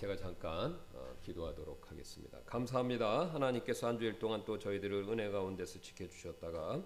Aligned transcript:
제가 0.00 0.16
잠깐 0.16 0.80
어, 0.94 1.14
기도하도록 1.20 1.90
하겠습니다. 1.90 2.38
감사합니다. 2.46 3.34
하나님께서 3.34 3.86
한 3.86 3.98
주일 3.98 4.18
동안 4.18 4.42
또 4.46 4.58
저희들을 4.58 5.06
은혜 5.10 5.28
가운데서 5.28 5.78
지켜주셨다가 5.78 6.82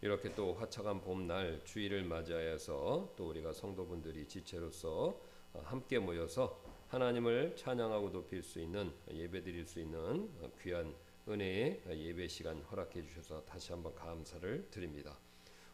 이렇게 0.00 0.32
또 0.32 0.54
화창한 0.54 1.00
봄날 1.00 1.60
주일을 1.64 2.04
맞이하여서 2.04 3.14
또 3.16 3.30
우리가 3.30 3.52
성도분들이 3.52 4.28
지체로서 4.28 5.20
어, 5.54 5.62
함께 5.64 5.98
모여서 5.98 6.62
하나님을 6.86 7.56
찬양하고 7.56 8.12
높일 8.12 8.44
수 8.44 8.60
있는 8.60 8.92
예배 9.10 9.42
드릴 9.42 9.66
수 9.66 9.80
있는 9.80 10.30
어, 10.40 10.48
귀한 10.62 10.94
은혜의 11.28 11.80
예배 11.88 12.28
시간 12.28 12.62
허락해 12.62 13.02
주셔서 13.02 13.44
다시 13.44 13.72
한번 13.72 13.92
감사를 13.96 14.68
드립니다. 14.70 15.18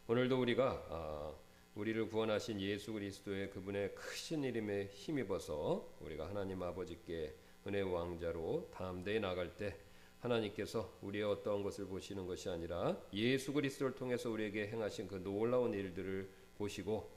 오늘도 0.07 0.41
우리가 0.41 0.87
아, 0.89 1.33
우리를 1.75 2.07
구원하신 2.07 2.61
예수 2.61 2.93
그리스도의 2.93 3.49
그분의 3.49 3.95
크신 3.95 4.43
이름에 4.43 4.85
힘입어서 4.91 5.87
우리가 6.01 6.27
하나님 6.27 6.61
아버지께 6.61 7.33
은혜 7.65 7.81
왕자로 7.81 8.69
담대히 8.71 9.19
나갈 9.19 9.57
때 9.57 9.75
하나님께서 10.19 10.93
우리의 11.01 11.23
어떠한 11.23 11.63
것을 11.63 11.87
보시는 11.87 12.27
것이 12.27 12.47
아니라 12.47 12.95
예수 13.13 13.53
그리스도를 13.53 13.95
통해서 13.95 14.29
우리에게 14.29 14.67
행하신 14.67 15.07
그 15.07 15.15
놀라운 15.23 15.73
일들을 15.73 16.29
보시고 16.59 17.09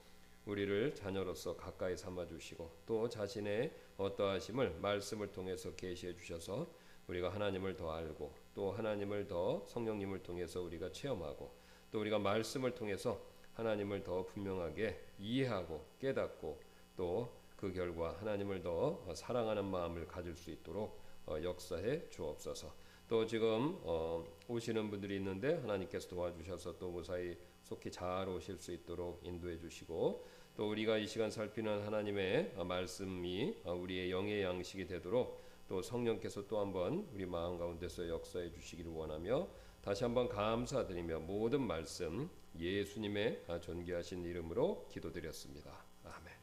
우리를 0.47 0.95
자녀로서 0.95 1.57
가까이 1.57 1.95
삼아 1.95 2.27
주시고 2.27 2.71
또 2.87 3.09
자신의 3.11 3.73
어떠하심을 3.99 4.79
말씀을 4.81 5.33
통해서 5.33 5.75
계시해 5.75 6.17
주셔서 6.17 6.67
우리가 7.09 7.29
하나님을 7.29 7.77
더 7.77 7.93
알고 7.93 8.33
또 8.55 8.73
하나님을 8.73 9.27
더 9.27 9.67
성령님을 9.69 10.23
통해서 10.23 10.63
우리가 10.63 10.93
체험하고 10.93 11.53
또 11.91 12.01
우리가 12.01 12.19
말씀을 12.19 12.75
통해서 12.75 13.36
하나님을 13.57 14.03
더 14.03 14.25
분명하게 14.25 14.99
이해하고 15.19 15.85
깨닫고 15.99 16.61
또 16.97 17.47
그 17.57 17.73
결과 17.73 18.15
하나님을 18.21 18.61
더 18.61 19.03
사랑하는 19.15 19.65
마음을 19.65 20.07
가질 20.07 20.37
수 20.37 20.51
있도록 20.51 21.01
어, 21.27 21.37
역사해 21.43 22.09
주옵소서. 22.11 22.73
또 23.09 23.27
지금 23.27 23.79
어, 23.83 24.25
오시는 24.47 24.91
분들이 24.91 25.17
있는데 25.17 25.55
하나님께서 25.55 26.09
도와주셔서 26.09 26.79
또 26.79 26.91
무사히 26.91 27.37
속히 27.63 27.91
잘 27.91 28.29
오실 28.29 28.59
수 28.59 28.73
있도록 28.73 29.21
인도해 29.25 29.59
주시고 29.59 30.25
또 30.57 30.71
우리가 30.71 30.99
이 30.99 31.07
시간 31.07 31.31
살피는 31.31 31.85
하나님의 31.85 32.55
말씀이 32.65 33.57
우리의 33.65 34.11
영의 34.11 34.43
양식이 34.43 34.87
되도록 34.87 35.41
또 35.69 35.83
성령께서 35.83 36.47
또 36.47 36.61
한번 36.61 37.09
우리 37.13 37.27
마음 37.27 37.59
가운데서 37.59 38.09
역사해 38.09 38.53
주시기를 38.53 38.91
원하며 38.93 39.49
다시 39.87 40.03
한번 40.03 40.29
감사드리며 40.29 41.21
모든 41.21 41.63
말씀 41.63 42.29
예수님의 42.59 43.45
존귀하신 43.61 44.25
이름으로 44.25 44.89
기도드렸습니다. 44.91 45.71
아멘. 46.03 46.35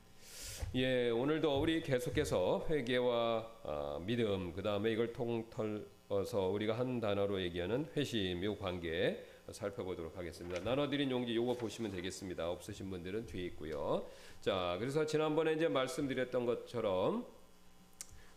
예, 0.75 1.09
오늘도 1.09 1.59
우리 1.59 1.83
계속해서 1.83 2.67
회개와 2.69 3.51
아, 3.63 3.99
믿음, 4.05 4.53
그 4.53 4.63
다음에 4.63 4.93
이걸 4.93 5.11
통틀어서 5.11 6.47
우리가 6.51 6.79
한 6.79 7.01
단어로 7.01 7.41
얘기하는 7.41 7.89
회심, 7.97 8.41
요 8.45 8.57
관계 8.57 9.21
살펴보도록 9.51 10.17
하겠습니다. 10.17 10.61
나눠드린 10.61 11.11
용지 11.11 11.35
요거 11.35 11.55
보시면 11.55 11.91
되겠습니다. 11.91 12.49
없으신 12.49 12.89
분들은 12.89 13.25
뒤에 13.25 13.43
있고요. 13.47 14.07
자, 14.39 14.77
그래서 14.79 15.05
지난번에 15.05 15.51
이제 15.51 15.67
말씀드렸던 15.67 16.45
것처럼 16.45 17.25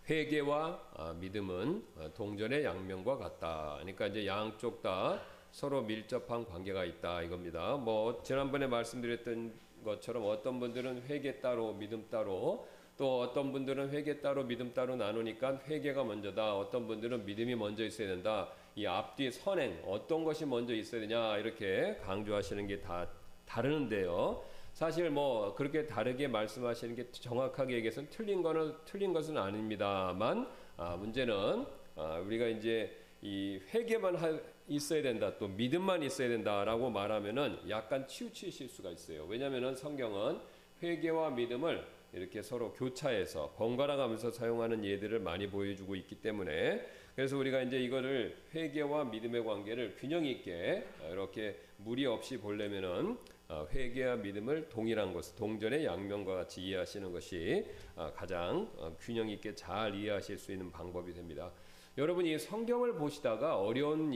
회개와 0.08 0.80
아, 0.94 1.12
믿음은 1.18 1.84
동전의 2.14 2.64
양면과 2.64 3.18
같다. 3.18 3.76
그러니까 3.80 4.06
이제 4.06 4.26
양쪽 4.26 4.80
다 4.82 5.20
서로 5.50 5.82
밀접한 5.82 6.44
관계가 6.46 6.84
있다 6.84 7.22
이겁니다. 7.22 7.76
뭐 7.76 8.22
지난번에 8.22 8.66
말씀드렸던 8.66 9.52
것처럼 9.84 10.24
어떤 10.28 10.60
분들은 10.60 11.02
회개 11.08 11.40
따로 11.40 11.72
믿음 11.74 12.06
따로 12.10 12.68
또 12.96 13.20
어떤 13.20 13.52
분들은 13.52 13.90
회개 13.90 14.20
따로 14.20 14.44
믿음 14.44 14.72
따로 14.72 14.96
나누니까 14.96 15.60
회개가 15.66 16.04
먼저다. 16.04 16.56
어떤 16.56 16.86
분들은 16.86 17.24
믿음이 17.26 17.54
먼저 17.56 17.84
있어야 17.84 18.08
된다. 18.08 18.48
이 18.76 18.86
앞뒤 18.86 19.30
선행 19.32 19.82
어떤 19.86 20.24
것이 20.24 20.46
먼저 20.46 20.74
있어야 20.74 21.00
되냐 21.00 21.38
이렇게 21.38 21.98
강조하시는 22.04 22.66
게 22.66 22.80
다 22.80 23.08
다르는데요. 23.46 24.42
사실 24.76 25.08
뭐 25.08 25.54
그렇게 25.54 25.86
다르게 25.86 26.28
말씀하시는 26.28 26.94
게 26.94 27.10
정확하게 27.10 27.76
얘기해서는 27.76 28.10
틀린 28.10 28.42
거는 28.42 28.74
틀린 28.84 29.14
것은 29.14 29.38
아닙니다만 29.38 30.46
아, 30.76 30.96
문제는 30.96 31.64
아, 31.94 32.18
우리가 32.18 32.46
이제 32.48 32.94
이 33.22 33.58
회개만 33.72 34.16
하, 34.16 34.38
있어야 34.68 35.00
된다 35.00 35.32
또 35.38 35.48
믿음만 35.48 36.02
있어야 36.02 36.28
된다라고 36.28 36.90
말하면은 36.90 37.58
약간 37.70 38.06
치우치실 38.06 38.68
수가 38.68 38.90
있어요. 38.90 39.24
왜냐하면은 39.24 39.74
성경은 39.74 40.40
회개와 40.82 41.30
믿음을 41.30 41.82
이렇게 42.12 42.42
서로 42.42 42.74
교차해서 42.74 43.54
번갈아 43.56 43.96
가면서 43.96 44.30
사용하는 44.30 44.84
예들을 44.84 45.20
많이 45.20 45.48
보여주고 45.48 45.96
있기 45.96 46.16
때문에 46.16 46.86
그래서 47.14 47.38
우리가 47.38 47.62
이제 47.62 47.80
이거를 47.80 48.36
회개와 48.54 49.06
믿음의 49.06 49.42
관계를 49.42 49.96
균형 49.96 50.26
있게 50.26 50.84
이렇게 51.10 51.58
무리 51.78 52.04
없이 52.04 52.36
보려면은 52.36 53.16
어, 53.16 53.35
회개와 53.48 54.16
믿음을 54.16 54.68
동일한 54.68 55.12
것, 55.12 55.34
동전의 55.36 55.84
양면과 55.84 56.34
같이 56.34 56.62
이해하시는 56.62 57.12
것이 57.12 57.64
어, 57.94 58.12
가장 58.14 58.70
어, 58.76 58.96
균형 58.98 59.28
있게 59.28 59.54
잘 59.54 59.94
이해하실 59.94 60.38
수 60.38 60.52
있는 60.52 60.70
방법이 60.70 61.12
됩니다. 61.12 61.52
여러분이 61.98 62.38
성경을 62.38 62.94
보시다가 62.94 63.58
어려운 63.58 64.12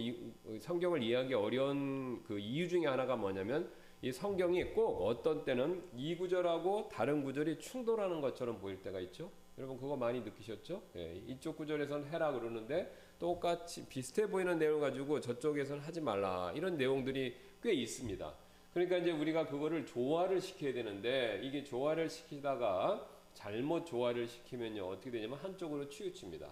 성경을 0.60 1.02
이해하기 1.02 1.32
어려운 1.32 2.22
그 2.24 2.38
이유 2.38 2.68
중에 2.68 2.84
하나가 2.84 3.16
뭐냐면 3.16 3.70
이 4.02 4.12
성경이 4.12 4.74
꼭 4.74 5.06
어떤 5.06 5.44
때는 5.44 5.82
이 5.96 6.14
구절하고 6.16 6.88
다른 6.92 7.22
구절이 7.22 7.58
충돌하는 7.58 8.20
것처럼 8.20 8.58
보일 8.58 8.82
때가 8.82 9.00
있죠. 9.00 9.30
여러분 9.56 9.78
그거 9.78 9.96
많이 9.96 10.20
느끼셨죠? 10.20 10.82
예, 10.96 11.22
이쪽 11.26 11.56
구절에서는 11.56 12.06
해라 12.10 12.32
그러는데 12.32 12.94
똑같이 13.18 13.86
비슷해 13.88 14.26
보이는 14.26 14.58
내용 14.58 14.80
가지고 14.80 15.20
저쪽에서는 15.20 15.82
하지 15.82 16.00
말라 16.00 16.52
이런 16.54 16.76
내용들이 16.76 17.36
꽤 17.62 17.72
있습니다. 17.72 18.34
그러니까 18.72 18.98
이제 18.98 19.10
우리가 19.10 19.46
그거를 19.46 19.84
조화를 19.86 20.40
시켜야 20.40 20.72
되는데 20.72 21.40
이게 21.42 21.64
조화를 21.64 22.08
시키다가 22.08 23.06
잘못 23.34 23.86
조화를 23.86 24.28
시키면요 24.28 24.86
어떻게 24.86 25.10
되냐면 25.10 25.38
한쪽으로 25.38 25.88
치우칩니다. 25.88 26.48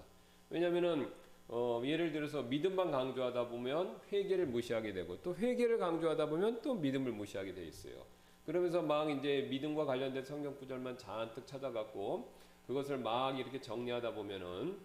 왜냐면은 0.51 1.11
어, 1.49 1.81
예를 1.85 2.13
들어서 2.13 2.43
믿음만 2.43 2.91
강조하다 2.91 3.49
보면 3.49 4.01
회개를 4.13 4.47
무시하게 4.47 4.93
되고 4.93 5.21
또 5.23 5.35
회개를 5.35 5.79
강조하다 5.79 6.27
보면 6.27 6.61
또 6.63 6.75
믿음을 6.75 7.13
무시하게 7.13 7.55
돼 7.55 7.65
있어요. 7.65 8.05
그러면서 8.45 8.83
막 8.83 9.11
이제 9.11 9.47
믿음과 9.51 9.85
관련된 9.85 10.25
성경 10.25 10.57
구절만 10.57 10.99
잔뜩 10.99 11.47
찾아갖고 11.47 12.31
그것을 12.67 12.99
막 12.99 13.39
이렇게 13.39 13.61
정리하다 13.61 14.15
보면은 14.15 14.79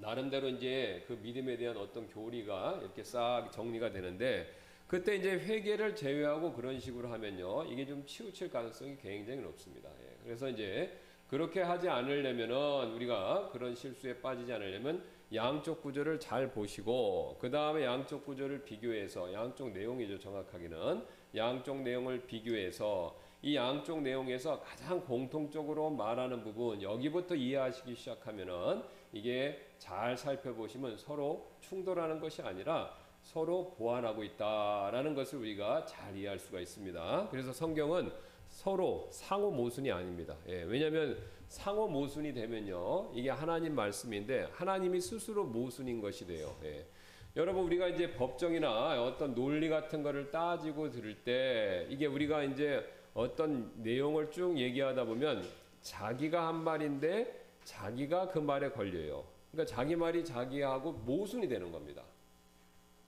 나름대로 0.00 0.48
이제 0.48 1.04
그 1.06 1.14
믿음에 1.22 1.56
대한 1.56 1.76
어떤 1.76 2.08
교리가 2.08 2.80
이렇게 2.82 3.02
싹 3.04 3.50
정리가 3.52 3.90
되는데 3.90 4.52
그때 4.86 5.16
이제 5.16 5.32
회개를 5.32 5.96
제외하고 5.96 6.52
그런 6.52 6.78
식으로 6.78 7.08
하면요. 7.08 7.64
이게 7.64 7.84
좀 7.84 8.04
치우칠 8.06 8.50
가능성이 8.50 8.96
굉장히 8.96 9.40
높습니다. 9.40 9.90
예. 10.00 10.16
그래서 10.22 10.48
이제 10.48 10.96
그렇게 11.28 11.60
하지 11.60 11.88
않으려면은 11.88 12.92
우리가 12.94 13.50
그런 13.50 13.74
실수에 13.74 14.20
빠지지 14.20 14.52
않으려면 14.52 15.02
양쪽 15.34 15.82
구조를 15.82 16.20
잘 16.20 16.52
보시고 16.52 17.36
그 17.40 17.50
다음에 17.50 17.84
양쪽 17.84 18.24
구조를 18.24 18.62
비교해서 18.62 19.32
양쪽 19.32 19.72
내용이죠 19.72 20.20
정확하게는 20.20 21.02
양쪽 21.34 21.82
내용을 21.82 22.26
비교해서 22.26 23.18
이 23.42 23.56
양쪽 23.56 24.02
내용에서 24.02 24.60
가장 24.60 25.04
공통적으로 25.04 25.90
말하는 25.90 26.42
부분 26.44 26.80
여기부터 26.80 27.34
이해하시기 27.34 27.96
시작하면은 27.96 28.84
이게 29.12 29.66
잘 29.78 30.16
살펴보시면 30.16 30.96
서로 30.96 31.50
충돌하는 31.60 32.20
것이 32.20 32.40
아니라 32.42 32.96
서로 33.26 33.74
보완하고 33.76 34.22
있다라는 34.22 35.16
것을 35.16 35.40
우리가 35.40 35.84
잘 35.84 36.16
이해할 36.16 36.38
수가 36.38 36.60
있습니다. 36.60 37.28
그래서 37.28 37.52
성경은 37.52 38.12
서로 38.48 39.08
상호 39.10 39.50
모순이 39.50 39.90
아닙니다. 39.90 40.36
예, 40.48 40.62
왜냐하면 40.62 41.18
상호 41.48 41.88
모순이 41.88 42.32
되면요, 42.32 43.10
이게 43.14 43.30
하나님 43.30 43.74
말씀인데 43.74 44.48
하나님이 44.52 45.00
스스로 45.00 45.44
모순인 45.44 46.00
것이 46.00 46.24
돼요. 46.24 46.54
예. 46.62 46.86
여러분 47.34 47.64
우리가 47.64 47.88
이제 47.88 48.12
법정이나 48.12 49.02
어떤 49.02 49.34
논리 49.34 49.68
같은 49.68 50.04
거를 50.04 50.30
따지고 50.30 50.90
들을 50.90 51.16
때 51.24 51.86
이게 51.90 52.06
우리가 52.06 52.44
이제 52.44 52.88
어떤 53.12 53.72
내용을 53.82 54.30
쭉 54.30 54.56
얘기하다 54.56 55.04
보면 55.04 55.44
자기가 55.82 56.46
한 56.46 56.62
말인데 56.62 57.44
자기가 57.64 58.28
그 58.28 58.38
말에 58.38 58.70
걸려요. 58.70 59.24
그러니까 59.50 59.74
자기 59.74 59.96
말이 59.96 60.24
자기하고 60.24 60.92
모순이 60.92 61.48
되는 61.48 61.72
겁니다. 61.72 62.04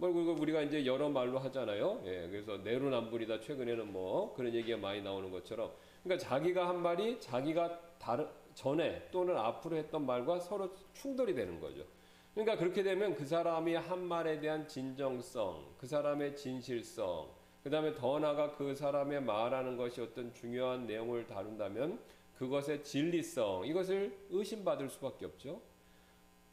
뭐 0.01 0.13
그리고 0.13 0.33
우리가 0.33 0.63
이제 0.63 0.87
여러 0.87 1.09
말로 1.09 1.41
하잖아요. 1.41 2.03
예, 2.05 2.29
그래서 2.31 2.57
내로남불이다. 2.59 3.41
최근에는 3.41 3.93
뭐 3.93 4.33
그런 4.35 4.55
얘기가 4.55 4.79
많이 4.79 5.03
나오는 5.03 5.29
것처럼, 5.31 5.73
그러니까 6.05 6.25
자기가 6.25 6.69
한 6.69 6.81
말이 6.81 7.19
자기가 7.21 7.81
다른 7.99 8.29
전에 8.55 9.09
또는 9.11 9.37
앞으로 9.37 9.77
했던 9.77 10.07
말과 10.07 10.39
서로 10.39 10.73
충돌이 10.95 11.35
되는 11.35 11.61
거죠. 11.61 11.85
그러니까 12.33 12.57
그렇게 12.57 12.85
되면 12.85 13.17
그 13.17 13.27
사람이 13.27 13.75
한 13.75 14.05
말에 14.05 14.39
대한 14.39 14.69
진정성, 14.69 15.75
그 15.77 15.89
사람의 15.89 16.37
진실성, 16.37 17.29
그 17.65 17.71
다음에 17.71 17.93
더 17.95 18.21
나아가 18.21 18.55
그 18.55 18.77
사람의 18.77 19.23
말하는 19.23 19.77
것이 19.77 20.01
어떤 20.01 20.33
중요한 20.33 20.87
내용을 20.87 21.27
다룬다면 21.27 21.99
그것의 22.37 22.85
진리성 22.85 23.67
이것을 23.67 24.17
의심받을 24.31 24.89
수밖에 24.91 25.27
없죠. 25.27 25.61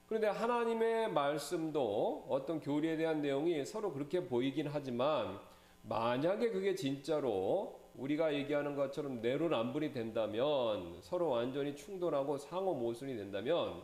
그런데 0.07 0.27
하나님의 0.27 1.11
말씀도 1.11 2.27
어떤 2.29 2.59
교리에 2.59 2.95
대한 2.95 3.21
내용이 3.21 3.65
서로 3.65 3.91
그렇게 3.91 4.25
보이긴 4.25 4.67
하지만 4.67 5.39
만약에 5.83 6.49
그게 6.51 6.75
진짜로 6.75 7.79
우리가 7.95 8.33
얘기하는 8.33 8.75
것처럼 8.75 9.21
내로남불이 9.21 9.91
된다면 9.93 10.97
서로 11.01 11.29
완전히 11.29 11.75
충돌하고 11.75 12.37
상호 12.37 12.73
모순이 12.75 13.15
된다면 13.15 13.81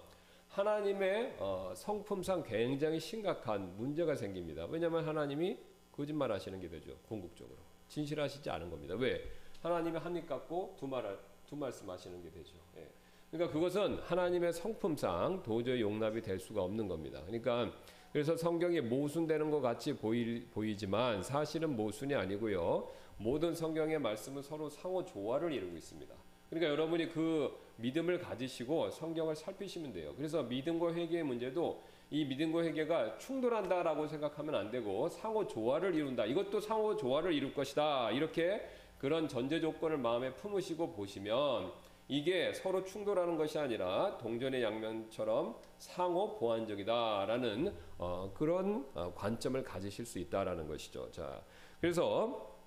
하나님의 0.50 1.38
어, 1.40 1.74
성품상 1.76 2.44
굉장히 2.44 3.00
심각한 3.00 3.76
문제가 3.78 4.16
생깁니다. 4.16 4.66
왜냐하면 4.66 5.08
하나님이 5.08 5.58
거짓말 5.92 6.32
하시는 6.32 6.60
게 6.60 6.68
되죠. 6.68 6.98
궁극적으로. 7.08 7.58
진실하시지 7.88 8.50
않은 8.50 8.70
겁니다. 8.70 8.96
왜? 8.96 9.24
하나님이 9.62 9.98
한 9.98 10.16
입 10.16 10.28
갖고 10.28 10.76
두 10.78 10.88
말, 10.88 11.18
두 11.48 11.56
말씀 11.56 11.90
하시는 11.90 12.22
게 12.22 12.30
되죠. 12.32 12.56
예. 12.78 12.88
그러니까 13.32 13.54
그것은 13.54 13.98
하나님의 14.00 14.52
성품상 14.52 15.42
도저히 15.44 15.80
용납이 15.80 16.22
될 16.22 16.38
수가 16.38 16.64
없는 16.64 16.88
겁니다. 16.90 17.22
그러니까 17.26 17.72
그래서 18.12 18.36
성경이 18.36 18.82
모순되는 18.82 19.50
것 19.50 19.62
같이 19.62 19.94
보이, 19.96 20.44
보이지만 20.48 21.24
사실은 21.24 21.78
모순이 21.78 22.14
아니고요. 22.14 22.90
모든 23.16 23.56
성경의 23.56 24.00
말씀은 24.00 24.42
서로 24.42 24.70
상호 24.70 25.06
조화를 25.06 25.54
이루고 25.54 25.78
있습니다. 25.78 26.14
그러니까 26.50 26.72
여러분이 26.72 27.08
그 27.08 27.58
믿음을 27.78 28.20
가지시고 28.20 28.90
성경을 28.90 29.38
살피시면 29.38 29.94
돼요. 29.94 30.14
그래서 30.18 30.44
믿음과 30.44 30.94
회개의 30.94 31.24
문제도 31.24 31.82
이 32.10 32.26
믿음과 32.26 32.64
회개가 32.64 33.18
충돌한다라고 33.20 34.08
생각하면 34.08 34.56
안 34.56 34.72
되고 34.72 35.08
상호 35.08 35.48
조화를 35.48 35.96
이룬다. 35.96 36.26
이것도 36.26 36.60
상호 36.60 36.98
조화를 36.98 37.32
이룰 37.32 37.54
것이다. 37.54 38.12
이렇게 38.12 38.68
그런 38.98 39.30
전제 39.30 39.62
조건을 39.62 39.98
마음에 39.98 40.34
품으시고 40.34 40.92
보시면 40.92 41.72
이게 42.12 42.54
서로 42.54 42.84
충돌하는 42.84 43.38
것이 43.38 43.58
아니라 43.58 44.18
동전의 44.18 44.62
양면처럼 44.62 45.56
상호 45.78 46.36
보완적이다라는 46.36 47.74
어, 48.00 48.34
그런 48.34 48.86
어, 48.94 49.14
관점을 49.16 49.64
가지실 49.64 50.06
수 50.06 50.20
있다라는 50.20 50.68
것이죠. 50.68 51.10
자, 51.12 51.42
그래서 51.80 52.60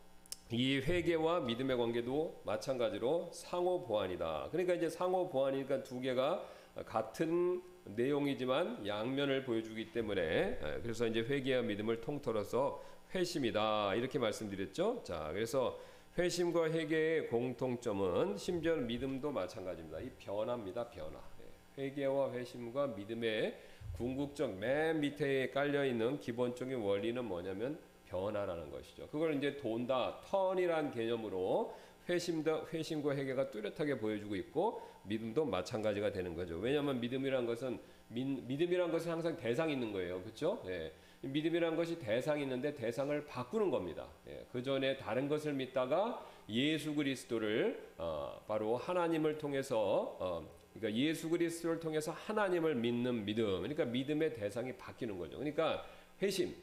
이 0.50 0.78
회개와 0.78 1.40
믿음의 1.40 1.76
관계도 1.76 2.40
마찬가지로 2.46 3.32
상호 3.34 3.84
보완이다. 3.84 4.48
그러니까 4.50 4.72
이제 4.72 4.88
상호 4.88 5.28
보완이니까 5.28 5.82
두 5.82 6.00
개가 6.00 6.42
같은 6.86 7.62
내용이지만 7.84 8.86
양면을 8.86 9.44
보여주기 9.44 9.92
때문에 9.92 10.22
예, 10.22 10.80
그래서 10.80 11.06
이제 11.06 11.20
회개와 11.20 11.60
믿음을 11.60 12.00
통틀어서 12.00 12.82
회심이다 13.14 13.94
이렇게 13.96 14.18
말씀드렸죠. 14.18 15.02
자, 15.04 15.28
그래서 15.34 15.78
회심과 16.16 16.70
회개의 16.70 17.26
공통점은 17.26 18.36
심지어 18.38 18.76
믿음도 18.76 19.32
마찬가지입니다. 19.32 19.98
이 19.98 20.10
변화입니다. 20.20 20.88
변화. 20.88 21.18
예, 21.40 21.82
회개와 21.82 22.32
회심과 22.32 22.88
믿음의 22.88 23.58
궁극적 23.96 24.54
맨 24.54 25.00
밑에 25.00 25.50
깔려 25.50 25.84
있는 25.84 26.20
기본적인 26.20 26.78
원리는 26.78 27.24
뭐냐면 27.24 27.80
변화라는 28.06 28.70
것이죠. 28.70 29.08
그걸 29.08 29.34
이제 29.34 29.56
돈다, 29.56 30.20
턴이란 30.26 30.92
개념으로 30.92 31.74
회심도 32.08 32.68
회심과 32.72 33.16
회개가 33.16 33.50
뚜렷하게 33.50 33.98
보여주고 33.98 34.36
있고 34.36 34.82
믿음도 35.02 35.44
마찬가지가 35.44 36.12
되는 36.12 36.36
거죠. 36.36 36.58
왜냐하면 36.58 37.00
믿음이란 37.00 37.44
것은 37.44 37.80
믿음이란 38.08 38.92
것은 38.92 39.10
항상 39.10 39.36
대상 39.36 39.68
있는 39.68 39.92
거예요, 39.92 40.22
그렇죠? 40.22 40.62
예. 40.66 40.92
믿음이란 41.24 41.76
것이 41.76 41.98
대상 41.98 42.40
있는데 42.40 42.74
대상을 42.74 43.24
바꾸는 43.26 43.70
겁니다. 43.70 44.08
예. 44.28 44.46
그 44.52 44.62
전에 44.62 44.96
다른 44.96 45.28
것을 45.28 45.52
믿다가 45.54 46.26
예수 46.48 46.94
그리스도를 46.94 47.92
어, 47.98 48.42
바로 48.46 48.76
하나님을 48.76 49.38
통해서 49.38 50.16
어, 50.20 50.48
그러니까 50.74 50.98
예수 51.00 51.28
그리스도를 51.30 51.80
통해서 51.80 52.12
하나님을 52.12 52.74
믿는 52.74 53.24
믿음. 53.24 53.62
그러니까 53.62 53.84
믿음의 53.84 54.34
대상이 54.34 54.72
바뀌는 54.76 55.18
거죠. 55.18 55.38
그러니까 55.38 55.86
회심, 56.20 56.54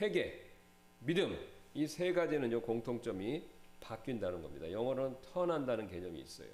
회개, 0.00 0.34
믿음 1.00 1.36
이 1.74 1.86
세 1.86 2.12
가지는요 2.12 2.60
공통점이 2.62 3.44
바뀐다는 3.80 4.42
겁니다. 4.42 4.70
영어로는 4.70 5.16
턴한다는 5.32 5.88
개념이 5.88 6.20
있어요. 6.20 6.48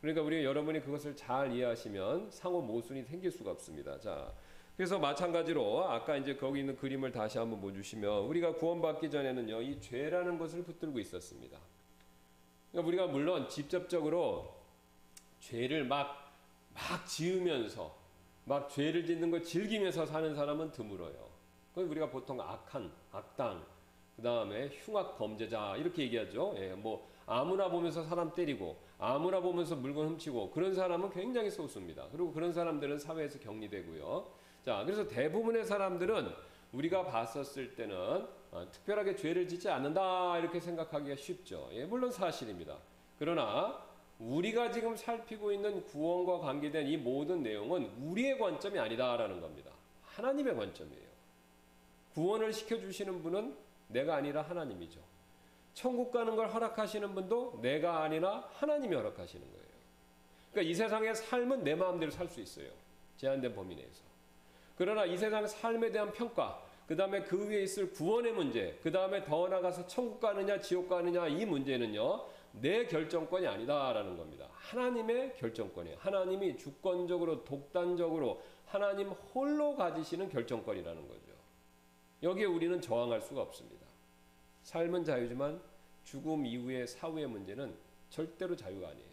그러니까 0.00 0.22
우리 0.22 0.44
여러분이 0.44 0.80
그것을 0.80 1.14
잘 1.16 1.52
이해하시면 1.52 2.30
상호 2.30 2.60
모순이 2.60 3.02
생길 3.04 3.30
수가 3.30 3.50
없습니다. 3.52 3.98
자, 3.98 4.32
그래서 4.78 4.98
마찬가지로 4.98 5.90
아까 5.90 6.16
이제 6.16 6.36
거기 6.36 6.60
있는 6.60 6.74
그림을 6.76 7.12
다시 7.12 7.36
한번 7.36 7.60
보주시면 7.60 8.26
우리가 8.26 8.54
구원받기 8.54 9.10
전에는요 9.10 9.60
이 9.60 9.78
죄라는 9.78 10.38
것을 10.38 10.64
붙들고 10.64 10.98
있었습니다. 11.00 11.58
그러니까 12.72 12.88
우리가 12.88 13.06
물론 13.08 13.46
직접적으로 13.50 14.54
죄를 15.40 15.84
막 15.84 16.28
막 16.78 17.04
지으면서 17.06 17.94
막 18.44 18.70
죄를 18.70 19.04
짓는 19.04 19.30
걸 19.30 19.42
즐기면서 19.42 20.06
사는 20.06 20.34
사람은 20.34 20.70
드물어요. 20.70 21.28
그 21.74 21.82
우리가 21.82 22.08
보통 22.08 22.40
악한, 22.40 22.90
악당, 23.12 23.64
그 24.16 24.22
다음에 24.22 24.68
흉악 24.68 25.18
범죄자 25.18 25.76
이렇게 25.76 26.04
얘기하죠. 26.04 26.54
예, 26.56 26.72
뭐 26.72 27.08
아무나 27.26 27.68
보면서 27.68 28.02
사람 28.04 28.34
때리고 28.34 28.76
아무나 28.98 29.40
보면서 29.40 29.76
물건 29.76 30.08
훔치고 30.08 30.50
그런 30.50 30.74
사람은 30.74 31.10
굉장히 31.10 31.50
소수입니다. 31.50 32.06
그리고 32.10 32.32
그런 32.32 32.52
사람들은 32.52 32.98
사회에서 32.98 33.38
격리되고요. 33.40 34.37
자, 34.68 34.82
그래서 34.84 35.08
대부분의 35.08 35.64
사람들은 35.64 36.30
우리가 36.72 37.06
봤었을 37.06 37.74
때는 37.74 38.28
어, 38.50 38.70
특별하게 38.70 39.16
죄를 39.16 39.48
짓지 39.48 39.70
않는다 39.70 40.36
이렇게 40.40 40.60
생각하기가 40.60 41.16
쉽죠. 41.16 41.70
예, 41.72 41.86
물론 41.86 42.10
사실입니다. 42.10 42.76
그러나 43.18 43.82
우리가 44.18 44.70
지금 44.70 44.94
살피고 44.94 45.52
있는 45.52 45.82
구원과 45.86 46.40
관계된 46.40 46.86
이 46.86 46.98
모든 46.98 47.42
내용은 47.42 47.86
우리의 47.98 48.38
관점이 48.38 48.78
아니다라는 48.78 49.40
겁니다. 49.40 49.70
하나님의 50.02 50.54
관점이에요. 50.54 51.08
구원을 52.12 52.52
시켜주시는 52.52 53.22
분은 53.22 53.56
내가 53.86 54.16
아니라 54.16 54.42
하나님이죠. 54.42 55.00
천국 55.72 56.12
가는 56.12 56.36
걸 56.36 56.50
허락하시는 56.50 57.14
분도 57.14 57.58
내가 57.62 58.02
아니라 58.02 58.46
하나님이 58.52 58.94
허락하시는 58.96 59.46
거예요. 59.46 59.66
그러니까 60.52 60.70
이 60.70 60.74
세상의 60.74 61.14
삶은 61.14 61.64
내 61.64 61.74
마음대로 61.74 62.10
살 62.10 62.28
수 62.28 62.42
있어요. 62.42 62.68
제한된 63.16 63.54
범위 63.54 63.74
내에서. 63.74 64.07
그러나 64.78 65.04
이 65.04 65.18
세상의 65.18 65.48
삶에 65.48 65.90
대한 65.90 66.12
평가, 66.12 66.62
그 66.86 66.94
다음에 66.94 67.24
그 67.24 67.48
위에 67.48 67.64
있을 67.64 67.90
구원의 67.90 68.32
문제, 68.32 68.78
그 68.80 68.92
다음에 68.92 69.24
더 69.24 69.48
나아가서 69.48 69.88
천국 69.88 70.20
가느냐, 70.20 70.60
지옥 70.60 70.88
가느냐, 70.88 71.26
이 71.26 71.44
문제는요, 71.44 72.24
내 72.52 72.86
결정권이 72.86 73.44
아니다라는 73.44 74.16
겁니다. 74.16 74.46
하나님의 74.52 75.34
결정권이에요. 75.36 75.98
하나님이 75.98 76.56
주권적으로, 76.56 77.44
독단적으로, 77.44 78.40
하나님 78.66 79.08
홀로 79.08 79.74
가지시는 79.74 80.28
결정권이라는 80.28 81.08
거죠. 81.08 81.32
여기에 82.22 82.44
우리는 82.44 82.80
저항할 82.80 83.20
수가 83.20 83.42
없습니다. 83.42 83.84
삶은 84.62 85.04
자유지만 85.04 85.60
죽음 86.04 86.46
이후의 86.46 86.86
사후의 86.86 87.26
문제는 87.26 87.74
절대로 88.10 88.54
자유가 88.54 88.88
아니에요. 88.88 89.08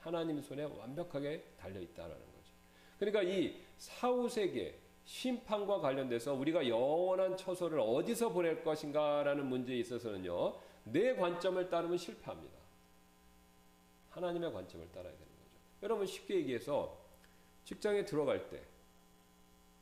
하나님 0.00 0.40
손에 0.40 0.64
완벽하게 0.64 1.44
달려 1.60 1.78
있다라는 1.78 2.16
거죠. 2.16 2.52
그러니까 2.98 3.22
이 3.22 3.60
사후 3.82 4.28
세계 4.28 4.78
심판과 5.04 5.80
관련돼서 5.80 6.34
우리가 6.34 6.68
영원한 6.68 7.36
처소를 7.36 7.80
어디서 7.80 8.28
보낼 8.28 8.62
것인가라는 8.62 9.44
문제에 9.46 9.76
있어서는요. 9.78 10.54
내 10.84 11.16
관점을 11.16 11.68
따르면 11.68 11.98
실패합니다. 11.98 12.54
하나님의 14.10 14.52
관점을 14.52 14.86
따라야 14.92 15.10
되는 15.10 15.26
거죠. 15.26 15.60
여러분 15.82 16.06
쉽게 16.06 16.36
얘기해서 16.36 16.96
직장에 17.64 18.04
들어갈 18.04 18.48
때 18.50 18.62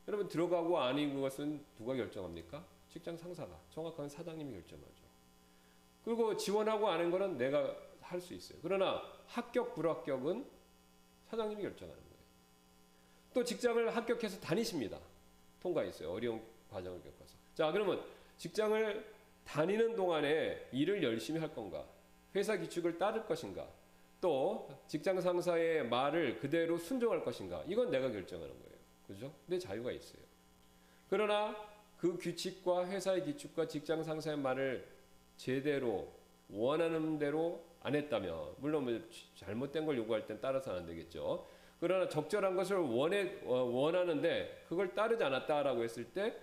여러분 0.07 0.27
들어가고 0.27 0.79
아닌 0.79 1.21
것은 1.21 1.63
누가 1.77 1.93
결정합니까? 1.93 2.65
직장 2.89 3.15
상사가 3.15 3.55
정확한 3.69 4.09
사장님이 4.09 4.51
결정하죠. 4.53 5.03
그리고 6.03 6.35
지원하고 6.35 6.89
아는 6.89 7.11
거는 7.11 7.37
내가 7.37 7.75
할 8.01 8.19
수 8.19 8.33
있어요. 8.33 8.57
그러나 8.63 9.03
합격 9.27 9.75
불합격은 9.75 10.43
사장님이 11.29 11.61
결정하는 11.61 12.01
거예요. 12.01 12.10
또 13.33 13.43
직장을 13.43 13.95
합격해서 13.95 14.39
다니십니다. 14.39 14.99
통과했어요. 15.61 16.11
어려운 16.11 16.41
과정을 16.69 17.01
겪어서. 17.01 17.35
자, 17.53 17.71
그러면 17.71 18.03
직장을 18.37 19.05
다니는 19.45 19.95
동안에 19.95 20.67
일을 20.71 21.03
열심히 21.03 21.39
할 21.39 21.53
건가? 21.53 21.85
회사 22.35 22.57
규칙을 22.57 22.97
따를 22.97 23.25
것인가? 23.25 23.67
또 24.19 24.69
직장 24.87 25.19
상사의 25.19 25.87
말을 25.87 26.39
그대로 26.39 26.77
순종할 26.77 27.23
것인가? 27.23 27.63
이건 27.67 27.89
내가 27.89 28.09
결정하는 28.09 28.53
거예요. 28.53 28.77
그죠? 29.07 29.33
내 29.47 29.57
자유가 29.57 29.91
있어요. 29.91 30.21
그러나 31.09 31.55
그 31.97 32.17
규칙과 32.17 32.87
회사의 32.87 33.23
규칙과 33.23 33.67
직장 33.67 34.03
상사의 34.03 34.37
말을 34.37 34.87
제대로 35.37 36.11
원하는 36.49 37.17
대로 37.17 37.63
안 37.83 37.95
했다면 37.95 38.55
물론 38.57 38.85
뭐 38.85 39.01
잘못된 39.35 39.85
걸 39.85 39.97
요구할 39.97 40.25
땐 40.27 40.37
따라서 40.41 40.75
안 40.75 40.85
되겠죠. 40.85 41.45
그러나 41.81 42.07
적절한 42.07 42.55
것을 42.55 42.77
원해 42.77 43.39
어, 43.43 43.55
원하는데 43.63 44.65
그걸 44.69 44.93
따르지 44.93 45.23
않았다라고 45.23 45.83
했을 45.83 46.05
때 46.05 46.37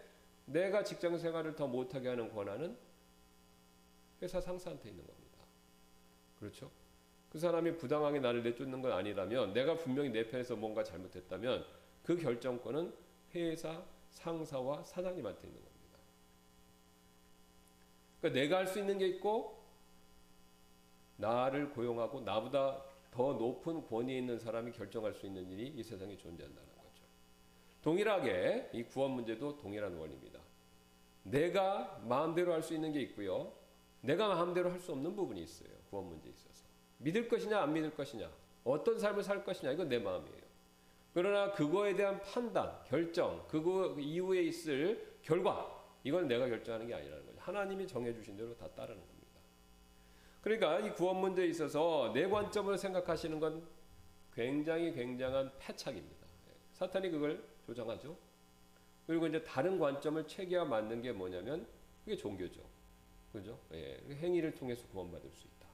내가 0.47 0.83
직장 0.83 1.17
생활을 1.17 1.55
더 1.55 1.69
못하게 1.69 2.09
하는 2.09 2.29
권한은 2.35 2.77
회사 4.21 4.41
상사한테 4.41 4.89
있는 4.89 5.07
겁니다. 5.07 5.39
그렇죠? 6.41 6.71
그 7.31 7.39
사람이 7.39 7.77
부당하게 7.77 8.19
나를 8.19 8.43
내쫓는 8.43 8.83
건 8.83 8.93
아니라면 8.93 9.53
내가 9.53 9.77
분명히 9.77 10.11
내 10.11 10.27
편에서 10.27 10.57
뭔가 10.57 10.83
잘못했다면 10.83 11.65
그 12.03 12.17
결정권은 12.17 12.93
회사 13.37 13.85
상사와 14.11 14.83
사장님한테 14.83 15.47
있는 15.47 15.63
겁니다. 15.63 15.99
그러니까 18.21 18.41
내가 18.41 18.57
할 18.59 18.67
수 18.67 18.81
있는 18.81 18.99
게 18.99 19.07
있고 19.07 19.63
나를 21.17 21.71
고용하고 21.71 22.23
나보다 22.23 22.83
더 23.19 23.33
높은 23.33 23.85
권위 23.85 24.17
있는 24.17 24.39
사람이 24.39 24.71
결정할 24.71 25.13
수 25.13 25.27
있는 25.27 25.51
일이 25.51 25.67
이 25.77 25.83
세상에 25.83 26.17
존재한다는 26.17 26.69
거죠. 26.77 27.03
동일하게 27.83 28.71
이 28.73 28.85
구원 28.85 29.11
문제도 29.11 29.57
동일한 29.57 29.97
원리입니다. 29.97 30.39
내가 31.25 32.01
마음대로 32.05 32.53
할 32.53 32.63
수 32.63 32.75
있는 32.75 32.93
게 32.93 33.01
있고요. 33.01 33.53
내가 34.03 34.29
마음대로 34.29 34.71
할 34.71 34.79
수 34.79 34.93
없는 34.93 35.17
부분이 35.17 35.43
있어요. 35.43 35.69
구원 35.91 36.07
문제에 36.07 36.31
있어서. 36.31 36.65
믿을 36.99 37.27
것이냐 37.27 37.61
안 37.61 37.73
믿을 37.73 37.93
것이냐 37.93 38.31
어떤 38.63 38.97
삶을 39.01 39.25
살 39.25 39.43
것이냐 39.45 39.73
이건 39.73 39.89
내 39.89 39.99
마음이에요. 39.99 40.43
그러나 41.13 41.51
그거에 41.51 41.97
대한 41.97 42.23
판단, 42.23 42.73
결정, 42.85 43.45
그거 43.49 43.97
이후에 43.99 44.43
있을 44.43 45.19
결과 45.23 45.85
이건 46.05 46.29
내가 46.29 46.47
결정하는 46.47 46.87
게 46.87 46.95
아니라는 46.95 47.27
거죠. 47.27 47.41
하나님이 47.41 47.89
정해주신 47.89 48.37
대로 48.37 48.57
다 48.57 48.69
따르는 48.69 49.01
겁니다. 49.01 49.08
그러니까 50.49 50.81
이 50.81 50.91
구원 50.95 51.19
문제에 51.19 51.47
있어서 51.47 52.11
내 52.15 52.27
관점으로 52.27 52.79
생각하시는 52.79 53.39
건 53.39 53.69
굉장히 54.33 54.95
굉장한 54.95 55.53
패착입니다. 55.59 56.27
예. 56.49 56.55
사탄이 56.73 57.11
그걸 57.11 57.45
조장하죠. 57.67 58.17
그리고 59.07 59.27
이제 59.27 59.43
다른 59.45 59.79
관점을 59.79 60.27
체계화 60.27 60.65
만든 60.65 61.03
게 61.03 61.13
뭐냐면 61.13 61.67
그게 62.03 62.17
종교죠. 62.17 62.63
그죠? 63.31 63.59
예. 63.75 64.01
행위를 64.11 64.55
통해서 64.55 64.89
구원받을 64.89 65.31
수 65.31 65.47
있다. 65.47 65.69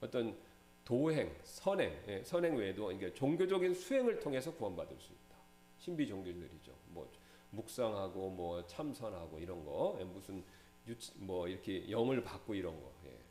어떤 0.00 0.34
도행, 0.82 1.36
선행, 1.42 2.02
예. 2.08 2.22
선행 2.24 2.56
외에도 2.56 2.90
이게 2.92 3.12
종교적인 3.12 3.74
수행을 3.74 4.18
통해서 4.20 4.50
구원받을 4.54 4.96
수 4.98 5.12
있다. 5.12 5.36
신비 5.78 6.08
종교들이죠. 6.08 6.72
뭐 6.86 7.06
묵상하고 7.50 8.30
뭐 8.30 8.66
참선하고 8.66 9.38
이런 9.40 9.62
거, 9.62 9.98
예. 10.00 10.04
무슨 10.04 10.42
유치, 10.86 11.12
뭐 11.16 11.46
이렇게 11.46 11.90
영을 11.90 12.24
받고 12.24 12.54
이런 12.54 12.80
거. 12.80 12.90
예. 13.04 13.25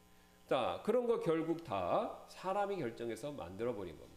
자, 0.47 0.81
그런 0.83 1.07
거 1.07 1.19
결국 1.19 1.63
다 1.63 2.19
사람이 2.27 2.77
결정해서 2.77 3.31
만들어 3.31 3.73
버린 3.73 3.97
겁니다. 3.97 4.15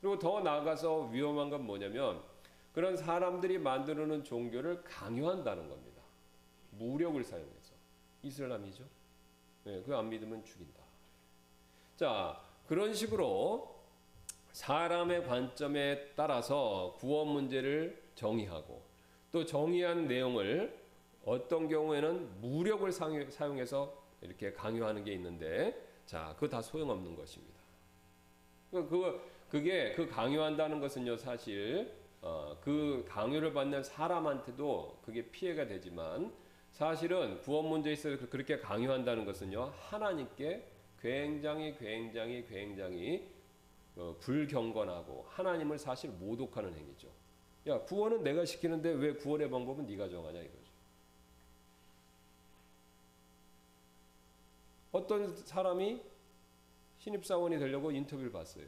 그리고 0.00 0.18
더 0.18 0.40
나아가서 0.40 1.08
위험한 1.12 1.50
건 1.50 1.64
뭐냐면 1.64 2.22
그런 2.72 2.96
사람들이 2.96 3.58
만들어 3.58 4.06
놓은 4.06 4.24
종교를 4.24 4.82
강요한다는 4.82 5.68
겁니다. 5.68 6.02
무력을 6.72 7.22
사용해서. 7.22 7.74
이슬람이죠. 8.22 8.84
네, 9.64 9.82
그안 9.82 10.08
믿으면 10.08 10.44
죽인다. 10.44 10.82
자, 11.96 12.40
그런 12.66 12.92
식으로 12.92 13.76
사람의 14.52 15.26
관점에 15.26 16.12
따라서 16.14 16.96
구원 16.98 17.28
문제를 17.28 18.02
정의하고 18.14 18.82
또 19.30 19.44
정의한 19.44 20.08
내용을 20.08 20.78
어떤 21.24 21.68
경우에는 21.68 22.40
무력을 22.40 22.90
사용해서 22.92 24.05
이렇게 24.20 24.52
강요하는 24.52 25.04
게 25.04 25.12
있는데 25.12 25.86
자, 26.06 26.32
그거 26.34 26.48
다 26.48 26.62
소용없는 26.62 27.16
것입니다. 27.16 27.56
그 28.70 29.20
그게 29.48 29.92
그 29.94 30.08
강요한다는 30.08 30.80
것은요 30.80 31.16
사실 31.16 31.92
어, 32.20 32.56
그 32.60 33.04
강요를 33.08 33.52
받는 33.52 33.82
사람한테도 33.82 35.00
그게 35.04 35.30
피해가 35.30 35.66
되지만 35.66 36.32
사실은 36.72 37.40
구원 37.40 37.68
문제에 37.68 37.92
있어서 37.92 38.28
그렇게 38.28 38.58
강요한다는 38.58 39.24
것은요 39.24 39.72
하나님께 39.76 40.66
굉장히 41.00 41.76
굉장히 41.78 42.44
굉장히 42.46 43.28
어, 43.96 44.16
불경건하고 44.20 45.26
하나님을 45.28 45.78
사실 45.78 46.10
모독하는 46.10 46.74
행위죠. 46.74 47.08
야 47.68 47.80
구원은 47.80 48.22
내가 48.22 48.44
시키는데 48.44 48.90
왜 48.90 49.14
구원의 49.14 49.48
방법은 49.50 49.86
네가 49.86 50.08
정하냐 50.08 50.40
이거죠. 50.40 50.65
어떤 54.96 55.36
사람이 55.36 56.00
신입사원이 56.96 57.58
되려고 57.58 57.90
인터뷰를 57.90 58.32
봤어요. 58.32 58.64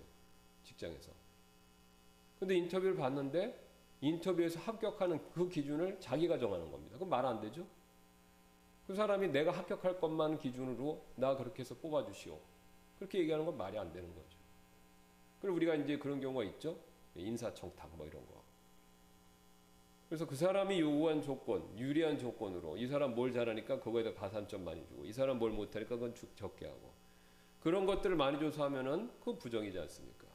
직장에서. 0.62 1.10
근데 2.38 2.54
인터뷰를 2.56 2.96
봤는데 2.96 3.66
인터뷰에서 4.02 4.60
합격하는 4.60 5.30
그 5.32 5.48
기준을 5.48 5.98
자기가 6.00 6.38
정하는 6.38 6.70
겁니다. 6.70 6.96
그럼 6.96 7.08
말 7.08 7.24
안 7.24 7.40
되죠? 7.40 7.66
그 8.86 8.94
사람이 8.94 9.28
내가 9.28 9.52
합격할 9.52 10.00
것만 10.00 10.38
기준으로 10.38 11.02
나 11.16 11.34
그렇게 11.36 11.60
해서 11.60 11.74
뽑아주시오. 11.76 12.38
그렇게 12.98 13.20
얘기하는 13.20 13.46
건 13.46 13.56
말이 13.56 13.78
안 13.78 13.90
되는 13.92 14.08
거죠. 14.14 14.38
그리고 15.40 15.56
우리가 15.56 15.74
이제 15.76 15.98
그런 15.98 16.20
경우가 16.20 16.44
있죠. 16.44 16.78
인사청탁 17.14 17.96
뭐 17.96 18.06
이런 18.06 18.24
거. 18.26 18.37
그래서 20.08 20.26
그 20.26 20.34
사람이 20.34 20.80
요구한 20.80 21.20
조건, 21.20 21.78
유리한 21.78 22.18
조건으로 22.18 22.78
이 22.78 22.86
사람 22.86 23.14
뭘 23.14 23.32
잘하니까 23.32 23.80
그거에다 23.80 24.14
가산점 24.14 24.64
많이 24.64 24.84
주고 24.86 25.04
이 25.04 25.12
사람 25.12 25.38
뭘 25.38 25.50
못하니까 25.50 25.96
그건 25.96 26.14
적게 26.34 26.66
하고 26.66 26.92
그런 27.60 27.84
것들을 27.84 28.16
많이 28.16 28.38
줘서 28.38 28.64
하면은 28.64 29.10
그 29.22 29.36
부정이지 29.36 29.78
않습니까? 29.78 30.26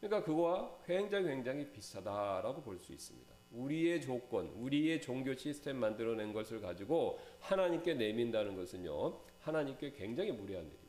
그러니까 0.00 0.24
그거와 0.24 0.78
굉장히 0.86 1.26
굉장히 1.26 1.70
비슷하다라고 1.72 2.62
볼 2.62 2.78
수 2.78 2.92
있습니다. 2.92 3.38
우리의 3.52 4.02
조건, 4.02 4.48
우리의 4.48 5.00
종교 5.00 5.34
시스템 5.34 5.78
만들어낸 5.78 6.34
것을 6.34 6.60
가지고 6.60 7.18
하나님께 7.40 7.94
내민다는 7.94 8.54
것은요, 8.56 9.18
하나님께 9.40 9.92
굉장히 9.92 10.32
무례한 10.32 10.66
일입니다. 10.66 10.88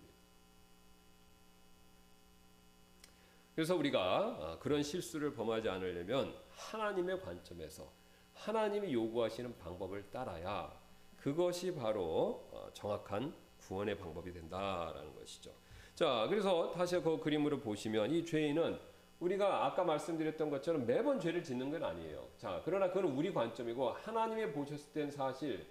그래서 3.60 3.75
우리가 3.75 4.00
아, 4.39 4.58
그런 4.62 4.82
실수를 4.82 5.34
범하지 5.34 5.68
않으려면 5.68 6.34
하나님의 6.51 7.20
관점에서 7.20 7.92
하나님이 8.34 8.94
요구하시는 8.94 9.58
방법을 9.58 10.10
따라야 10.12 10.72
그것이 11.18 11.75
바로 11.75 12.48
어, 12.54 12.70
정확한 12.72 13.36
구원의 13.58 13.98
방법이 13.98 14.32
된다라는 14.32 15.13
것이죠. 15.13 15.51
자, 15.94 16.25
그래서 16.30 16.72
다시 16.72 17.01
그 17.01 17.20
그림으로 17.20 17.60
보시면 17.60 18.12
이 18.12 18.24
죄인은 18.24 18.80
우리가 19.20 19.66
아까 19.66 19.84
말씀드렸던 19.84 20.50
것처럼 20.50 20.86
매번 20.86 21.20
죄를 21.20 21.44
짓는 21.44 21.70
건 21.70 21.84
아니에요. 21.84 22.30
자, 22.38 22.62
그러나 22.63 22.88
그건 22.88 23.12
우리 23.12 23.34
관점이고 23.34 23.89
하나님이 23.89 24.54
보셨을 24.54 24.94
땐 24.94 25.12
사실 25.12 25.68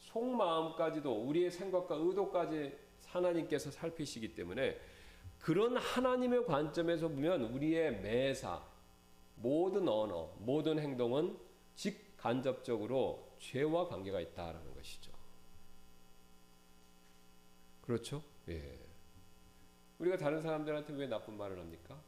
속마음까지도 0.00 1.22
우리의 1.22 1.52
생각과 1.52 1.94
의도까지 1.94 2.76
하나님께서 3.06 3.70
살피시기 3.70 4.34
때문에 4.34 4.76
그런 5.42 5.76
하나님의 5.76 6.46
관점에서 6.46 7.08
보면 7.08 7.42
우리의 7.42 8.00
매사, 8.00 8.62
모든 9.34 9.88
언어, 9.88 10.32
모든 10.38 10.78
행동은 10.78 11.36
직간접적으로 11.74 13.28
죄와 13.40 13.88
관계가 13.88 14.20
있다라는 14.20 14.72
것이죠. 14.72 15.10
그렇죠? 17.82 18.22
예. 18.48 18.78
우리가 19.98 20.16
다른 20.16 20.40
사람들한테 20.40 20.92
왜 20.92 21.08
나쁜 21.08 21.36
말을 21.36 21.58
합니까? 21.58 22.00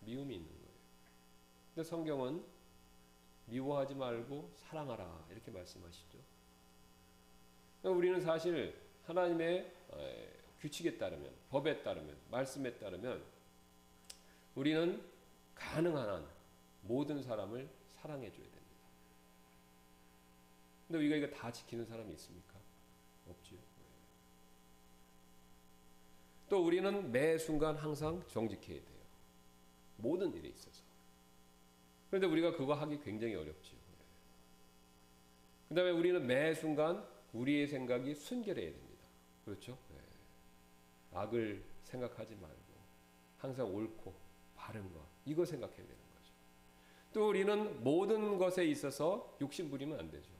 미움이 0.00 0.34
있는 0.34 0.48
거예요. 0.48 0.72
근데 1.74 1.88
성경은 1.88 2.42
미워하지 3.46 3.94
말고 3.94 4.50
사랑하라 4.56 5.26
이렇게 5.30 5.52
말씀하시죠. 5.52 6.18
그러니까 7.80 7.96
우리는 7.96 8.20
사실 8.20 8.76
하나님의 9.06 9.72
규칙에 10.60 10.98
따르면 10.98 11.41
법에 11.52 11.82
따르면 11.82 12.16
말씀에 12.30 12.78
따르면 12.78 13.22
우리는 14.54 15.02
가능한 15.54 16.08
한 16.08 16.26
모든 16.80 17.22
사람을 17.22 17.68
사랑해 18.00 18.30
줘야 18.30 18.44
됩니다. 18.44 18.62
근데 20.88 20.98
우리가 20.98 21.16
이거 21.16 21.26
다 21.36 21.52
지키는 21.52 21.84
사람이 21.84 22.10
있습니까? 22.14 22.54
없지요. 23.28 23.58
또 26.48 26.64
우리는 26.64 27.12
매 27.12 27.36
순간 27.36 27.76
항상 27.76 28.26
정직해야 28.28 28.80
돼요. 28.80 29.02
모든 29.98 30.34
일에 30.34 30.48
있어서. 30.48 30.82
그런데 32.08 32.26
우리가 32.28 32.56
그거 32.56 32.72
하기 32.74 32.98
굉장히 33.00 33.34
어렵지요. 33.34 33.78
그 35.68 35.74
다음에 35.74 35.90
우리는 35.90 36.26
매 36.26 36.54
순간 36.54 37.06
우리의 37.34 37.66
생각이 37.66 38.14
순결해야 38.14 38.70
됩니다. 38.70 39.04
그렇죠? 39.44 39.78
네. 41.12 41.18
악을 41.18 41.62
생각하지 41.84 42.34
말고 42.36 42.56
항상 43.38 43.72
옳고 43.74 44.12
바른 44.56 44.82
것 44.92 45.00
이거 45.24 45.44
생각해야 45.44 45.76
되는 45.76 45.88
거죠. 45.88 46.32
또 47.12 47.28
우리는 47.28 47.82
모든 47.82 48.38
것에 48.38 48.64
있어서 48.66 49.36
욕심 49.40 49.70
부리면 49.70 49.98
안 49.98 50.10
되죠. 50.10 50.30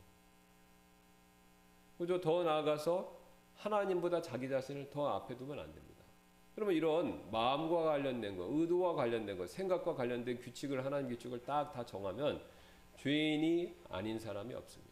그죠? 1.98 2.20
더 2.20 2.42
나아가서 2.42 3.20
하나님보다 3.56 4.22
자기 4.22 4.48
자신을 4.48 4.90
더 4.90 5.08
앞에 5.08 5.36
두면 5.36 5.58
안 5.58 5.66
됩니다. 5.72 6.02
그러면 6.54 6.74
이런 6.74 7.30
마음과 7.30 7.84
관련된 7.84 8.36
거, 8.36 8.46
의도와 8.50 8.94
관련된 8.94 9.38
거, 9.38 9.46
생각과 9.46 9.94
관련된 9.94 10.40
규칙을 10.40 10.84
하나님 10.84 11.08
규칙을 11.10 11.44
딱 11.44 11.72
다 11.72 11.84
정하면 11.84 12.42
죄인이 12.98 13.74
아닌 13.88 14.18
사람이 14.18 14.54
없습니다. 14.54 14.91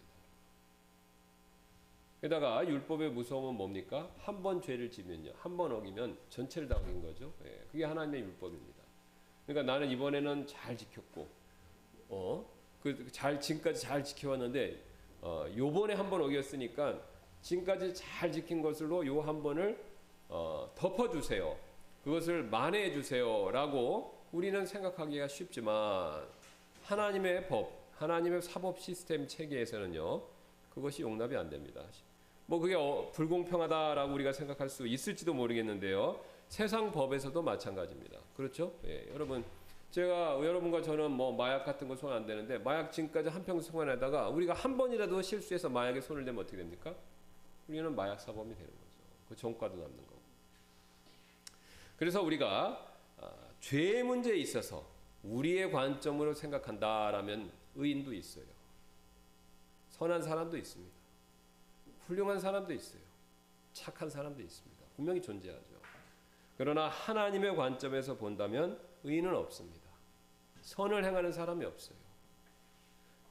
게다가 2.21 2.67
율법의 2.67 3.11
무서움은 3.11 3.55
뭡니까? 3.57 4.11
한 4.19 4.43
번 4.43 4.61
죄를 4.61 4.91
지면요. 4.91 5.33
한 5.39 5.57
번 5.57 5.73
어기면 5.73 6.19
전체를 6.29 6.69
다 6.69 6.77
어긴 6.77 7.01
거죠. 7.03 7.33
예, 7.45 7.65
그게 7.73 7.85
하나님의 7.85 8.21
율법입니다. 8.23 8.81
그러니까 9.47 9.73
나는 9.73 9.91
이번에는 9.91 10.47
잘 10.47 10.77
지켰고, 10.77 11.27
어, 12.11 12.47
그 12.83 13.11
잘 13.11 13.41
지금까지 13.41 13.81
잘 13.81 14.05
지켜왔는데, 14.05 14.83
어, 15.23 15.47
요번에 15.57 15.95
한 15.95 16.11
번 16.11 16.21
어겼으니까 16.23 17.01
지금까지 17.43 17.95
잘 17.95 18.31
지킨 18.31 18.61
것으로 18.63 19.07
요 19.07 19.21
한 19.23 19.43
번을 19.43 19.79
어, 20.29 20.71
덮어주세요. 20.77 21.57
그것을 22.05 22.45
만회해 22.45 22.93
주세요 22.93 23.51
라고 23.51 24.19
우리는 24.33 24.65
생각하기가 24.65 25.27
쉽지만 25.29 26.25
하나님의 26.85 27.49
법, 27.49 27.73
하나님의 27.93 28.41
사법 28.43 28.79
시스템 28.79 29.27
체계에서는요 29.27 30.23
그것이 30.71 31.03
용납이 31.03 31.37
안 31.37 31.51
됩니다. 31.51 31.83
뭐 32.51 32.59
그게 32.59 32.75
어, 32.75 33.09
불공평하다라고 33.15 34.13
우리가 34.13 34.33
생각할 34.33 34.69
수 34.69 34.85
있을지도 34.85 35.33
모르겠는데요. 35.33 36.21
세상 36.49 36.91
법에서도 36.91 37.41
마찬가지입니다. 37.41 38.19
그렇죠? 38.37 38.75
예, 38.87 39.07
여러분 39.15 39.45
제가 39.93 40.45
여러분과 40.45 40.83
저는 40.83 41.13
뭐 41.13 41.31
마약 41.31 41.65
같은 41.65 41.87
거 41.87 41.95
손안 41.95 42.27
대는데 42.27 42.59
마약 42.59 42.91
지금까지 42.91 43.29
한평생 43.29 43.71
생활하다가 43.71 44.31
우리가 44.31 44.55
한 44.55 44.77
번이라도 44.77 45.23
실수해서 45.23 45.69
마약에 45.69 46.01
손을 46.01 46.25
대면 46.25 46.43
어떻게 46.43 46.57
됩니까? 46.57 46.93
우리는 47.69 47.95
마약 47.95 48.21
사범이 48.21 48.53
되는 48.53 48.67
거죠. 48.69 48.99
그 49.29 49.37
전과도 49.37 49.77
남는 49.77 49.97
거고. 49.97 50.19
그래서 51.97 52.21
우리가 52.21 52.97
아, 53.21 53.31
죄의 53.61 54.03
문제에 54.03 54.35
있어서 54.39 54.85
우리의 55.23 55.71
관점으로 55.71 56.35
생각한다라면 56.35 57.53
의인도 57.77 58.13
있어요. 58.13 58.45
선한 59.91 60.25
사람도 60.25 60.57
있습니다. 60.57 61.00
훌륭한 62.11 62.41
사람도 62.41 62.73
있어요. 62.73 63.01
착한 63.73 64.11
사람도 64.11 64.43
있습니다. 64.43 64.85
분명히 64.97 65.23
존재하죠. 65.23 65.81
그러나 66.59 66.89
하나님의 66.89 67.57
관점에서 67.57 68.17
본다면 68.17 68.79
의인은 69.05 69.35
없습니다. 69.35 69.89
선을 70.61 71.05
행하는 71.05 71.33
사람이 71.33 71.65
없어요. 71.65 71.97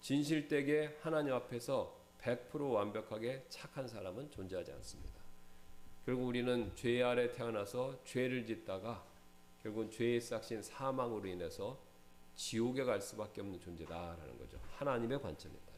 진실되게 0.02 0.98
하나님 1.02 1.34
앞에서 1.34 1.94
100% 2.22 2.74
완벽하게 2.74 3.46
착한 3.50 3.88
사람은 3.88 4.32
존재하지 4.32 4.72
않습니다. 4.72 5.20
결국 6.06 6.28
우리는 6.28 6.72
죄 6.76 7.04
아래 7.04 7.32
태어나서 7.32 8.04
죄를 8.06 8.46
짓다가 8.46 9.04
결국은 9.62 9.92
죄의 9.92 10.22
싹신 10.22 10.64
사망으로 10.64 11.28
인해서 11.28 11.78
지옥에 12.36 12.84
갈 12.86 13.02
수밖에 13.02 13.42
없는 13.42 13.60
존재다라는 13.60 14.38
거죠. 14.40 14.58
하나님의 14.78 15.22
따르면. 15.22 15.70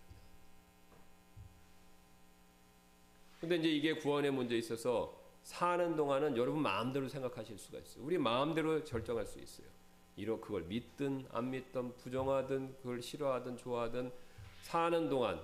근데 3.41 3.55
이제 3.55 3.67
이게 3.69 3.93
구원의 3.95 4.31
문제에 4.31 4.59
있어서 4.59 5.19
사는 5.41 5.95
동안은 5.95 6.37
여러분 6.37 6.61
마음대로 6.61 7.09
생각하실 7.09 7.57
수가 7.57 7.79
있어요. 7.79 8.03
우리 8.03 8.19
마음대로 8.19 8.83
결정할 8.83 9.25
수 9.25 9.39
있어요. 9.39 9.65
이로 10.15 10.39
그걸 10.39 10.61
믿든 10.63 11.25
안 11.31 11.49
믿든 11.49 11.97
부정하든 11.97 12.75
그걸 12.77 13.01
싫어하든 13.01 13.57
좋아하든 13.57 14.11
사는 14.61 15.09
동안 15.09 15.41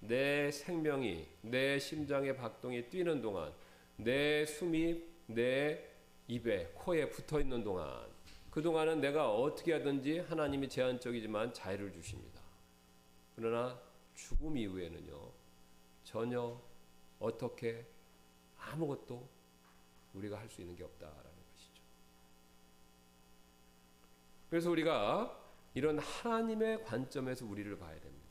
내 0.00 0.50
생명이 0.50 1.26
내 1.40 1.78
심장의 1.78 2.36
박동이 2.36 2.90
뛰는 2.90 3.22
동안 3.22 3.50
내 3.96 4.44
숨이 4.44 5.02
내 5.26 5.82
입에 6.28 6.70
코에 6.74 7.08
붙어 7.08 7.40
있는 7.40 7.64
동안 7.64 7.88
그 8.50 8.60
동안은 8.60 9.00
내가 9.00 9.32
어떻게 9.32 9.72
하든지 9.72 10.18
하나님이 10.18 10.68
제한적이지만 10.68 11.54
자유를 11.54 11.92
주십니다. 11.92 12.42
그러나 13.34 13.80
죽음 14.14 14.58
이후에는요 14.58 15.30
전혀 16.04 16.67
어떻게 17.18 17.86
아무것도 18.58 19.28
우리가 20.14 20.38
할 20.38 20.48
수 20.48 20.60
있는 20.60 20.76
게 20.76 20.84
없다라는 20.84 21.22
것이죠. 21.22 21.82
그래서 24.50 24.70
우리가 24.70 25.38
이런 25.74 25.98
하나님의 25.98 26.84
관점에서 26.84 27.46
우리를 27.46 27.78
봐야 27.78 27.98
됩니다. 28.00 28.28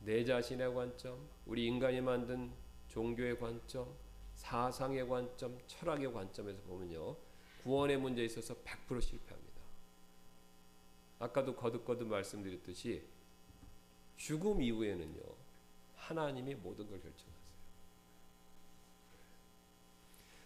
내 0.00 0.24
자신의 0.24 0.74
관점, 0.74 1.28
우리 1.46 1.66
인간이 1.66 2.00
만든 2.00 2.52
종교의 2.88 3.38
관점, 3.38 3.94
사상의 4.34 5.06
관점, 5.08 5.58
철학의 5.66 6.12
관점에서 6.12 6.60
보면요. 6.62 7.16
구원의 7.62 7.98
문제에 7.98 8.24
있어서 8.24 8.54
100% 8.64 9.00
실패합니다. 9.00 9.62
아까도 11.20 11.54
거듭거듭 11.54 12.08
말씀드렸듯이 12.08 13.06
죽음 14.16 14.60
이후에는요. 14.60 15.41
하나님이 16.18 16.54
모든 16.56 16.88
걸 16.88 17.00
결정하세요. 17.00 17.42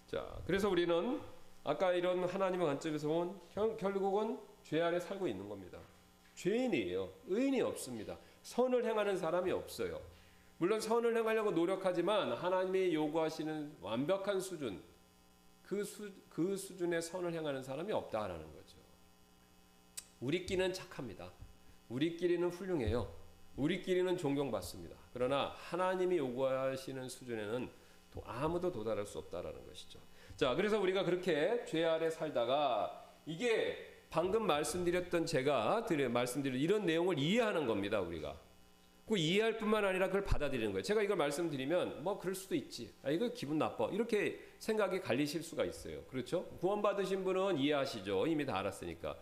자, 0.06 0.38
그래서 0.46 0.68
우리는 0.68 1.20
아까 1.64 1.92
이런 1.92 2.24
하나님의 2.24 2.66
관점에서 2.66 3.08
본 3.08 3.40
결국은 3.76 4.38
죄 4.62 4.80
아래 4.80 5.00
살고 5.00 5.26
있는 5.26 5.48
겁니다. 5.48 5.78
죄인이에요. 6.36 7.12
의인이 7.26 7.60
없습니다. 7.62 8.16
선을 8.42 8.84
행하는 8.84 9.16
사람이 9.16 9.50
없어요. 9.50 10.00
물론 10.58 10.80
선을 10.80 11.16
행하려고 11.16 11.50
노력하지만 11.50 12.32
하나님이 12.32 12.94
요구하시는 12.94 13.76
완벽한 13.80 14.40
수준, 14.40 14.82
그, 15.64 15.82
수, 15.82 16.10
그 16.30 16.56
수준의 16.56 17.02
선을 17.02 17.32
행하는 17.32 17.62
사람이 17.62 17.92
없다라는 17.92 18.44
거죠. 18.54 18.76
우리끼리는 20.20 20.72
착합니다. 20.72 21.32
우리끼리는 21.88 22.48
훌륭해요. 22.48 23.25
우리끼리는 23.56 24.16
존경받습니다. 24.16 24.96
그러나 25.12 25.52
하나님이 25.56 26.18
요구하시는 26.18 27.08
수준에는 27.08 27.68
또 28.12 28.22
아무도 28.24 28.70
도달할 28.72 29.06
수 29.06 29.18
없다라는 29.18 29.66
것이죠. 29.66 29.98
자, 30.36 30.54
그래서 30.54 30.78
우리가 30.80 31.04
그렇게 31.04 31.64
죄 31.66 31.84
아래 31.84 32.10
살다가 32.10 33.14
이게 33.24 34.04
방금 34.10 34.46
말씀드렸던 34.46 35.26
제가 35.26 35.84
드려 35.86 36.08
말씀드린 36.08 36.60
이런 36.60 36.86
내용을 36.86 37.18
이해하는 37.18 37.66
겁니다, 37.66 38.00
우리가. 38.00 38.38
그 39.06 39.16
이해할 39.16 39.56
뿐만 39.56 39.84
아니라 39.84 40.06
그걸 40.06 40.24
받아들이는 40.24 40.72
거예요. 40.72 40.82
제가 40.82 41.00
이걸 41.00 41.16
말씀드리면 41.16 42.02
뭐 42.02 42.18
그럴 42.18 42.34
수도 42.34 42.56
있지. 42.56 42.92
아 43.04 43.10
이거 43.10 43.28
기분 43.32 43.56
나빠. 43.56 43.88
이렇게 43.92 44.40
생각이 44.58 45.00
갈리실 45.00 45.44
수가 45.44 45.64
있어요. 45.64 46.02
그렇죠? 46.04 46.44
구원받으신 46.60 47.22
분은 47.22 47.58
이해하시죠. 47.58 48.26
이미 48.26 48.44
다 48.44 48.58
알았으니까. 48.58 49.16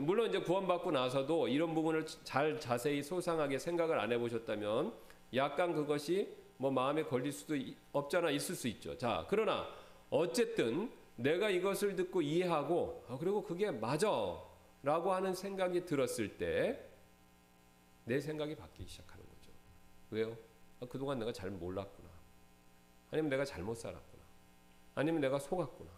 물론 0.00 0.28
이제 0.28 0.40
구원받고 0.40 0.90
나서도 0.90 1.48
이런 1.48 1.74
부분을 1.74 2.06
잘 2.24 2.58
자세히 2.58 3.02
소상하게 3.02 3.58
생각을 3.58 3.98
안 3.98 4.10
해보셨다면 4.12 4.92
약간 5.34 5.74
그것이 5.74 6.34
뭐 6.56 6.70
마음에 6.70 7.04
걸릴 7.04 7.32
수도 7.32 7.54
없잖아 7.92 8.30
있을 8.30 8.54
수 8.54 8.66
있죠. 8.68 8.96
자, 8.98 9.26
그러나 9.28 9.68
어쨌든 10.10 10.90
내가 11.16 11.50
이것을 11.50 11.94
듣고 11.96 12.22
이해하고 12.22 13.04
아, 13.08 13.16
그리고 13.18 13.42
그게 13.42 13.70
맞아라고 13.70 15.12
하는 15.12 15.34
생각이 15.34 15.84
들었을 15.84 16.38
때 16.38 16.88
내 18.08 18.18
생각이 18.20 18.56
바뀌기 18.56 18.88
시작하는 18.88 19.22
거죠. 19.26 19.52
왜요? 20.10 20.36
아, 20.80 20.86
그동안 20.86 21.18
내가 21.18 21.30
잘 21.30 21.50
몰랐구나. 21.50 22.08
아니면 23.10 23.28
내가 23.28 23.44
잘못 23.44 23.74
살았구나. 23.74 24.22
아니면 24.94 25.20
내가 25.20 25.38
속았구나. 25.38 25.90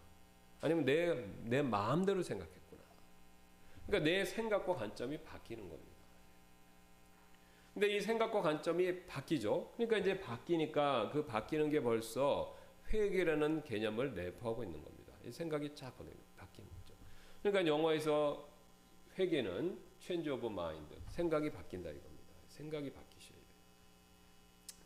아니면 0.59 0.85
내, 0.85 1.25
내 1.43 1.61
마음대로 1.61 2.21
생각했구나. 2.21 2.60
그러니까 3.91 4.09
내 4.09 4.23
생각과 4.23 4.73
관점이 4.73 5.17
바뀌는 5.17 5.67
겁니다. 5.67 5.91
근데 7.73 7.93
이 7.93 7.99
생각과 7.99 8.41
관점이 8.41 9.05
바뀌죠. 9.05 9.73
그러니까 9.75 9.97
이제 9.97 10.17
바뀌니까 10.17 11.09
그 11.09 11.25
바뀌는 11.25 11.69
게 11.69 11.81
벌써 11.81 12.57
회계라는 12.87 13.63
개념을 13.65 14.15
내포하고 14.15 14.63
있는 14.63 14.81
겁니다. 14.81 15.13
이 15.25 15.31
생각이 15.31 15.75
쫙 15.75 15.93
바뀌는 15.97 16.69
거죠. 16.69 16.95
그러니까 17.41 17.67
영어에서 17.67 18.49
회계는 19.19 19.77
change 19.99 20.31
of 20.31 20.45
mind, 20.45 20.95
생각이 21.09 21.51
바뀐다 21.51 21.89
이겁니다. 21.89 22.33
생각이 22.47 22.91
바뀌셔야 22.93 23.35
돼요. 23.35 23.45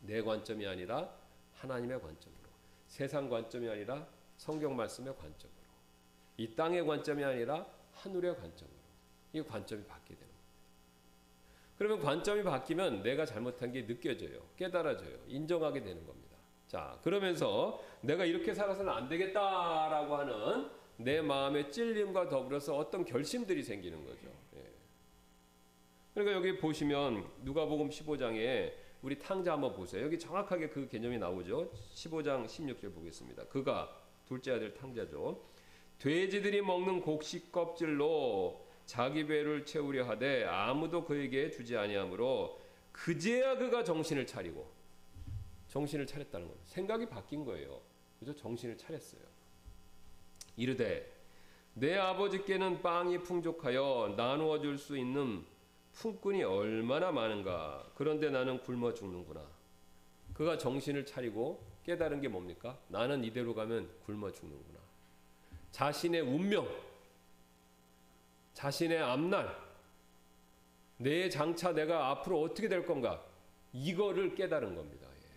내 0.00 0.20
관점이 0.20 0.66
아니라 0.66 1.16
하나님의 1.54 2.00
관점으로, 2.00 2.48
세상 2.88 3.28
관점이 3.28 3.68
아니라 3.68 4.06
성경 4.36 4.74
말씀의 4.74 5.16
관점으로, 5.16 5.56
이 6.38 6.54
땅의 6.54 6.84
관점이 6.84 7.22
아니라 7.22 7.66
하늘의 7.92 8.36
관점으로, 8.36 8.75
이 9.36 9.42
관점이 9.42 9.84
바뀌게 9.84 10.14
되는 10.14 10.32
겁니다. 10.32 10.46
그러면 11.76 12.00
관점이 12.00 12.42
바뀌면 12.42 13.02
내가 13.02 13.26
잘못한 13.26 13.70
게 13.70 13.86
느껴져요, 13.86 14.40
깨달아져요, 14.56 15.18
인정하게 15.28 15.82
되는 15.82 16.06
겁니다. 16.06 16.36
자, 16.66 16.98
그러면서 17.04 17.82
내가 18.00 18.24
이렇게 18.24 18.54
살아서는 18.54 18.90
안 18.90 19.08
되겠다라고 19.08 20.16
하는 20.16 20.70
내 20.96 21.20
마음의 21.20 21.70
찔림과 21.70 22.30
더불어서 22.30 22.76
어떤 22.76 23.04
결심들이 23.04 23.62
생기는 23.62 24.04
거죠. 24.06 24.28
예. 24.56 24.64
그러니까 26.14 26.36
여기 26.36 26.56
보시면 26.56 27.26
누가복음 27.42 27.90
15장에 27.90 28.72
우리 29.02 29.18
탕자 29.18 29.52
한번 29.52 29.74
보세요. 29.74 30.02
여기 30.02 30.18
정확하게 30.18 30.70
그 30.70 30.88
개념이 30.88 31.18
나오죠. 31.18 31.70
15장 31.94 32.46
16절 32.46 32.94
보겠습니다. 32.94 33.44
그가 33.44 33.94
둘째 34.26 34.52
아들 34.52 34.72
탕자죠. 34.72 35.44
돼지들이 35.98 36.62
먹는 36.62 37.02
곡식 37.02 37.52
껍질로 37.52 38.65
자기 38.86 39.26
배를 39.26 39.66
채우려 39.66 40.04
하되 40.08 40.44
아무도 40.44 41.04
그에게 41.04 41.50
주지 41.50 41.76
아니하므로 41.76 42.60
그제야 42.92 43.56
그가 43.58 43.84
정신을 43.84 44.26
차리고 44.26 44.72
정신을 45.68 46.06
차렸다는 46.06 46.46
겁니다. 46.46 46.66
생각이 46.68 47.06
바뀐 47.08 47.44
거예요. 47.44 47.80
그죠? 48.18 48.34
정신을 48.34 48.78
차렸어요. 48.78 49.20
이르되 50.56 51.12
내 51.74 51.94
아버지께는 51.96 52.80
빵이 52.80 53.22
풍족하여 53.22 54.14
나누어 54.16 54.60
줄 54.60 54.78
수 54.78 54.96
있는 54.96 55.44
품꾼이 55.92 56.42
얼마나 56.44 57.10
많은가. 57.10 57.90
그런데 57.94 58.30
나는 58.30 58.60
굶어 58.60 58.94
죽는구나. 58.94 59.42
그가 60.34 60.58
정신을 60.58 61.06
차리고 61.06 61.64
깨달은 61.84 62.20
게 62.20 62.28
뭡니까? 62.28 62.78
나는 62.88 63.24
이대로 63.24 63.54
가면 63.54 63.88
굶어 64.04 64.30
죽는구나. 64.30 64.78
자신의 65.70 66.20
운명, 66.22 66.66
자신의 68.56 68.98
앞날, 69.02 69.54
내 70.96 71.28
장차 71.28 71.72
내가 71.72 72.08
앞으로 72.08 72.40
어떻게 72.40 72.68
될 72.68 72.86
건가? 72.86 73.22
이거를 73.74 74.34
깨달은 74.34 74.74
겁니다. 74.74 75.06
예. 75.06 75.28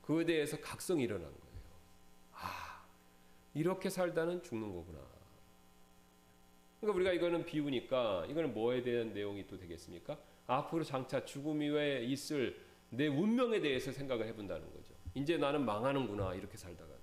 그에 0.00 0.24
대해서 0.24 0.58
각성이 0.58 1.02
일어난 1.02 1.24
거예요. 1.24 1.62
아, 2.32 2.82
이렇게 3.52 3.90
살다는 3.90 4.42
죽는 4.42 4.72
거구나. 4.72 4.98
그러니까 6.80 6.96
우리가 6.96 7.12
이거는 7.12 7.44
비우니까 7.44 8.24
이거는 8.30 8.54
뭐에 8.54 8.82
대한 8.82 9.12
내용이 9.12 9.46
또 9.46 9.58
되겠습니까? 9.58 10.16
앞으로 10.46 10.84
장차 10.84 11.22
죽음 11.22 11.62
이후에 11.62 12.04
있을 12.04 12.58
내 12.88 13.08
운명에 13.08 13.60
대해서 13.60 13.92
생각을 13.92 14.26
해본다는 14.28 14.66
거죠. 14.72 14.94
이제 15.12 15.36
나는 15.36 15.66
망하는구나 15.66 16.32
이렇게 16.32 16.56
살다가. 16.56 16.93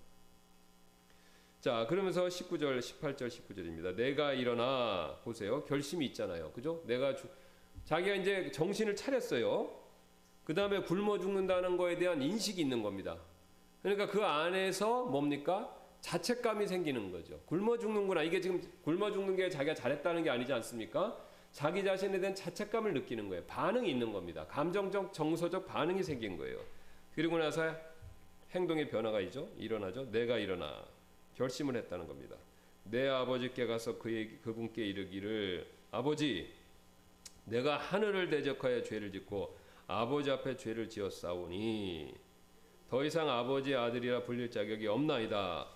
자 1.61 1.85
그러면서 1.87 2.25
19절, 2.25 2.79
18절, 2.79 3.27
19절입니다. 3.27 3.95
내가 3.95 4.33
일어나 4.33 5.15
보세요. 5.23 5.63
결심이 5.65 6.07
있잖아요. 6.07 6.51
그죠? 6.53 6.81
내가 6.87 7.15
주, 7.15 7.27
자기가 7.85 8.15
이제 8.15 8.49
정신을 8.49 8.95
차렸어요. 8.95 9.69
그 10.43 10.55
다음에 10.55 10.81
굶어 10.81 11.19
죽는다는 11.19 11.77
거에 11.77 11.99
대한 11.99 12.19
인식이 12.19 12.59
있는 12.59 12.81
겁니다. 12.81 13.15
그러니까 13.83 14.07
그 14.07 14.23
안에서 14.23 15.05
뭡니까? 15.05 15.77
자책감이 16.01 16.65
생기는 16.65 17.11
거죠. 17.11 17.39
굶어 17.45 17.77
죽는구나. 17.77 18.23
이게 18.23 18.41
지금 18.41 18.59
굶어 18.83 19.11
죽는 19.11 19.35
게 19.35 19.47
자기가 19.47 19.75
잘했다는 19.75 20.23
게 20.23 20.31
아니지 20.31 20.51
않습니까? 20.53 21.15
자기 21.51 21.83
자신에 21.83 22.19
대한 22.19 22.33
자책감을 22.33 22.95
느끼는 22.95 23.29
거예요. 23.29 23.43
반응이 23.43 23.87
있는 23.87 24.11
겁니다. 24.11 24.47
감정적, 24.47 25.13
정서적 25.13 25.67
반응이 25.67 26.01
생긴 26.01 26.37
거예요. 26.37 26.59
그리고 27.13 27.37
나서 27.37 27.71
행동의 28.49 28.89
변화가 28.89 29.19
있죠. 29.21 29.47
일어나죠. 29.57 30.09
내가 30.09 30.39
일어나 30.39 30.83
결심을 31.35 31.75
했다는 31.75 32.07
겁니다. 32.07 32.35
내 32.83 33.07
아버지께 33.07 33.65
가서 33.67 33.97
그의 33.97 34.39
그분께 34.41 34.85
이르기를 34.85 35.67
아버지 35.91 36.51
내가 37.45 37.77
하늘을 37.77 38.29
대적하여 38.29 38.83
죄를 38.83 39.11
짓고 39.11 39.57
아버지 39.87 40.31
앞에 40.31 40.57
죄를 40.57 40.89
지었사오니 40.89 42.13
더 42.89 43.03
이상 43.03 43.29
아버지의 43.29 43.77
아들이라 43.77 44.23
불릴 44.23 44.51
자격이 44.51 44.87
없나이다. 44.87 45.67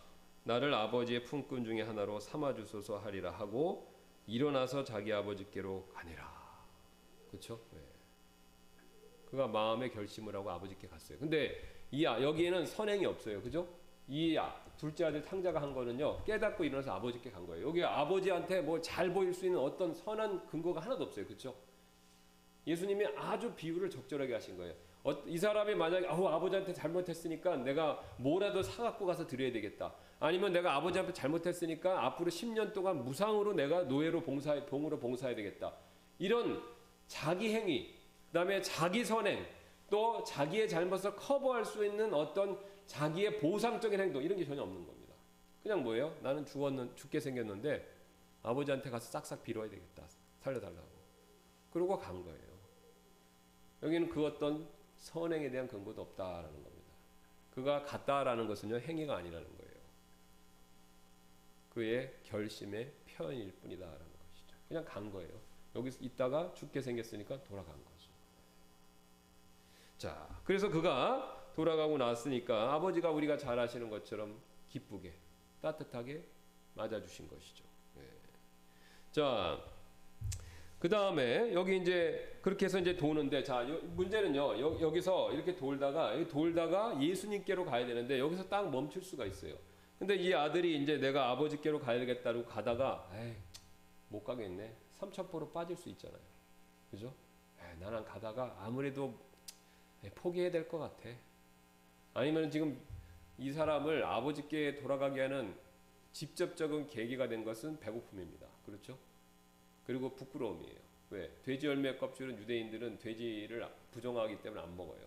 나를 0.44 0.74
아버지의 0.74 1.24
품꾼 1.24 1.64
중에 1.64 1.82
하나로 1.82 2.20
삼아 2.20 2.54
주소서 2.54 3.00
하리라 3.00 3.32
하고 3.32 3.94
일어나서 4.28 4.84
자기 4.84 5.12
아버지께로 5.12 5.88
가니라. 5.94 6.36
그렇죠? 7.30 7.60
네. 7.72 7.80
그가 9.30 9.48
마음의 9.48 9.92
결심을 9.92 10.36
하고 10.36 10.50
아버지께 10.50 10.88
갔어요. 10.88 11.18
근데 11.20 11.62
이 11.92 12.06
아, 12.06 12.22
여기에는 12.22 12.66
선행이 12.66 13.06
없어요. 13.06 13.42
그죠? 13.42 13.68
이 14.08 14.38
아, 14.38 14.65
둘째 14.78 15.06
아들 15.06 15.22
탕자가 15.24 15.62
한 15.62 15.74
거는요. 15.74 16.24
깨닫고 16.24 16.64
일어나서 16.64 16.94
아버지께 16.94 17.32
간 17.32 17.46
거예요. 17.48 17.68
여기 17.68 17.84
아버지한테 17.84 18.62
뭐 18.62 18.80
잘 18.82 19.12
보일 19.14 19.34
수 19.34 19.46
있는 19.46 19.60
어떤 19.60 19.94
선한 19.94 20.48
근거가 20.48 20.82
하나도 20.82 21.06
없어요. 21.06 21.26
그렇죠? 21.26 21.56
예수님이 22.68 23.06
아주 23.16 23.52
비유를 23.54 23.90
적절하게 23.90 24.34
하신 24.34 24.58
거예요. 24.58 24.74
어, 25.04 25.12
이 25.28 25.38
사람이 25.38 25.76
만약에 25.76 26.08
아우 26.08 26.26
아버지한테 26.28 26.74
잘못했으니까 26.74 27.58
내가 27.58 28.02
뭐라도 28.18 28.64
사갖고 28.64 29.06
가서 29.06 29.28
드려야 29.28 29.52
되겠다. 29.52 29.94
아니면 30.20 30.52
내가 30.52 30.76
아버지한테 30.76 31.14
잘못했으니까 31.14 32.06
앞으로 32.06 32.32
10년 32.32 32.74
동안 32.74 33.04
무상으로 33.04 33.54
내가 33.54 33.84
노예로 33.84 34.22
봉사 34.24 34.56
봉으로 34.66 35.00
봉사해야 35.00 35.36
되겠다. 35.36 35.74
이런 36.18 36.62
자기 37.08 37.54
행위, 37.54 37.94
그다음에 38.28 38.62
자기 38.62 39.06
선행, 39.06 39.46
또 39.92 40.24
자기의 40.24 40.68
잘못을 40.68 41.16
커버할 41.16 41.64
수 41.64 41.86
있는 41.86 42.12
어떤 42.14 42.58
자기의 42.88 43.40
보상적인 43.40 44.00
행동 44.00 44.22
이런 44.24 44.38
게 44.38 44.46
전혀 44.46 44.62
없는 44.62 44.86
겁니다. 44.86 45.14
그냥 45.64 45.84
뭐예요? 45.84 46.16
나는 46.22 46.46
죽었는 46.46 46.96
죽게 46.96 47.20
생겼는데 47.20 47.94
아버지한테 48.44 48.90
가서 48.90 49.10
싹싹 49.12 49.44
빌어야 49.44 49.70
되겠다. 49.70 50.04
살려달라고. 50.42 50.88
그러고 51.72 51.98
간 51.98 52.24
거예요. 52.24 52.56
여기는 53.84 54.10
그 54.10 54.26
어떤 54.26 54.68
선행에 54.98 55.50
대한 55.50 55.68
근거도 55.68 56.02
없다라는 56.02 56.52
겁니다. 56.52 56.94
그가 57.54 57.84
갔다라는 57.84 58.48
것은요 58.48 58.80
행위가 58.80 59.18
아니라는 59.18 59.48
거예요. 59.58 59.76
그의 61.70 62.14
결심의 62.24 62.92
표현일 63.10 63.52
뿐이다라는 63.56 64.00
것이죠. 64.00 64.56
그냥 64.68 64.86
간 64.86 65.12
거예요. 65.12 65.32
여기서 65.76 66.00
있다가 66.02 66.54
죽게 66.54 66.82
생겼으니까 66.82 67.44
돌아간 67.44 67.74
거죠. 67.74 68.12
자, 69.98 70.40
그래서 70.44 70.70
그가 70.70 71.45
돌아가고 71.56 71.98
났으니까 71.98 72.74
아버지가 72.74 73.12
우리가 73.12 73.38
잘 73.38 73.58
아시는 73.58 73.90
것처럼 73.90 74.36
기쁘게 74.70 75.14
따뜻하게 75.62 76.22
맞아주신 76.74 77.30
것이죠. 77.30 77.64
네. 77.96 78.02
자, 79.14 79.58
그 80.80 80.90
다음에 80.90 81.54
여기 81.54 81.78
이제 81.78 82.38
그렇게 82.42 82.66
해서 82.66 82.78
이제 82.78 82.96
도는데 82.98 83.42
자 83.44 83.64
문제는요 83.64 84.60
여, 84.60 84.82
여기서 84.82 85.32
이렇게 85.32 85.56
돌다가 85.56 86.14
돌다가 86.28 87.02
예수님께로 87.02 87.66
가야 87.66 87.86
되는데 87.88 88.20
여기서 88.20 88.48
딱 88.50 88.70
멈출 88.70 89.02
수가 89.02 89.26
있어요. 89.26 89.56
근데 89.98 90.16
이 90.16 90.34
아들이 90.34 90.82
이제 90.82 90.98
내가 90.98 91.30
아버지께로 91.32 91.80
가야겠다고 91.80 92.44
가다가 92.44 93.10
에이 93.16 93.34
못 94.10 94.24
가겠네 94.26 94.76
삼천포로 95.00 95.50
빠질 95.52 95.78
수 95.78 95.88
있잖아요. 95.90 96.20
그죠? 96.92 97.14
에이, 97.60 97.80
나는 97.80 98.04
가다가 98.04 98.56
아무래도 98.60 99.18
포기해야 100.16 100.52
될 100.52 100.68
것 100.68 100.78
같아. 100.78 101.10
아니면 102.16 102.50
지금 102.50 102.80
이 103.38 103.52
사람을 103.52 104.04
아버지께 104.06 104.76
돌아가게 104.76 105.22
하는 105.22 105.54
직접적인 106.14 106.88
계기가 106.88 107.28
된 107.28 107.44
것은 107.44 107.78
배고픔입니다. 107.82 108.48
그렇죠? 108.66 108.98
그리고 109.86 110.16
부끄러움이에요. 110.16 110.80
왜? 111.10 111.30
돼지 111.44 111.68
열매 111.68 111.98
껍질은 111.98 112.40
유대인들은 112.40 113.00
돼지를 113.00 113.68
부정하기 113.92 114.42
때문에 114.42 114.62
안 114.64 114.76
먹어요. 114.78 115.06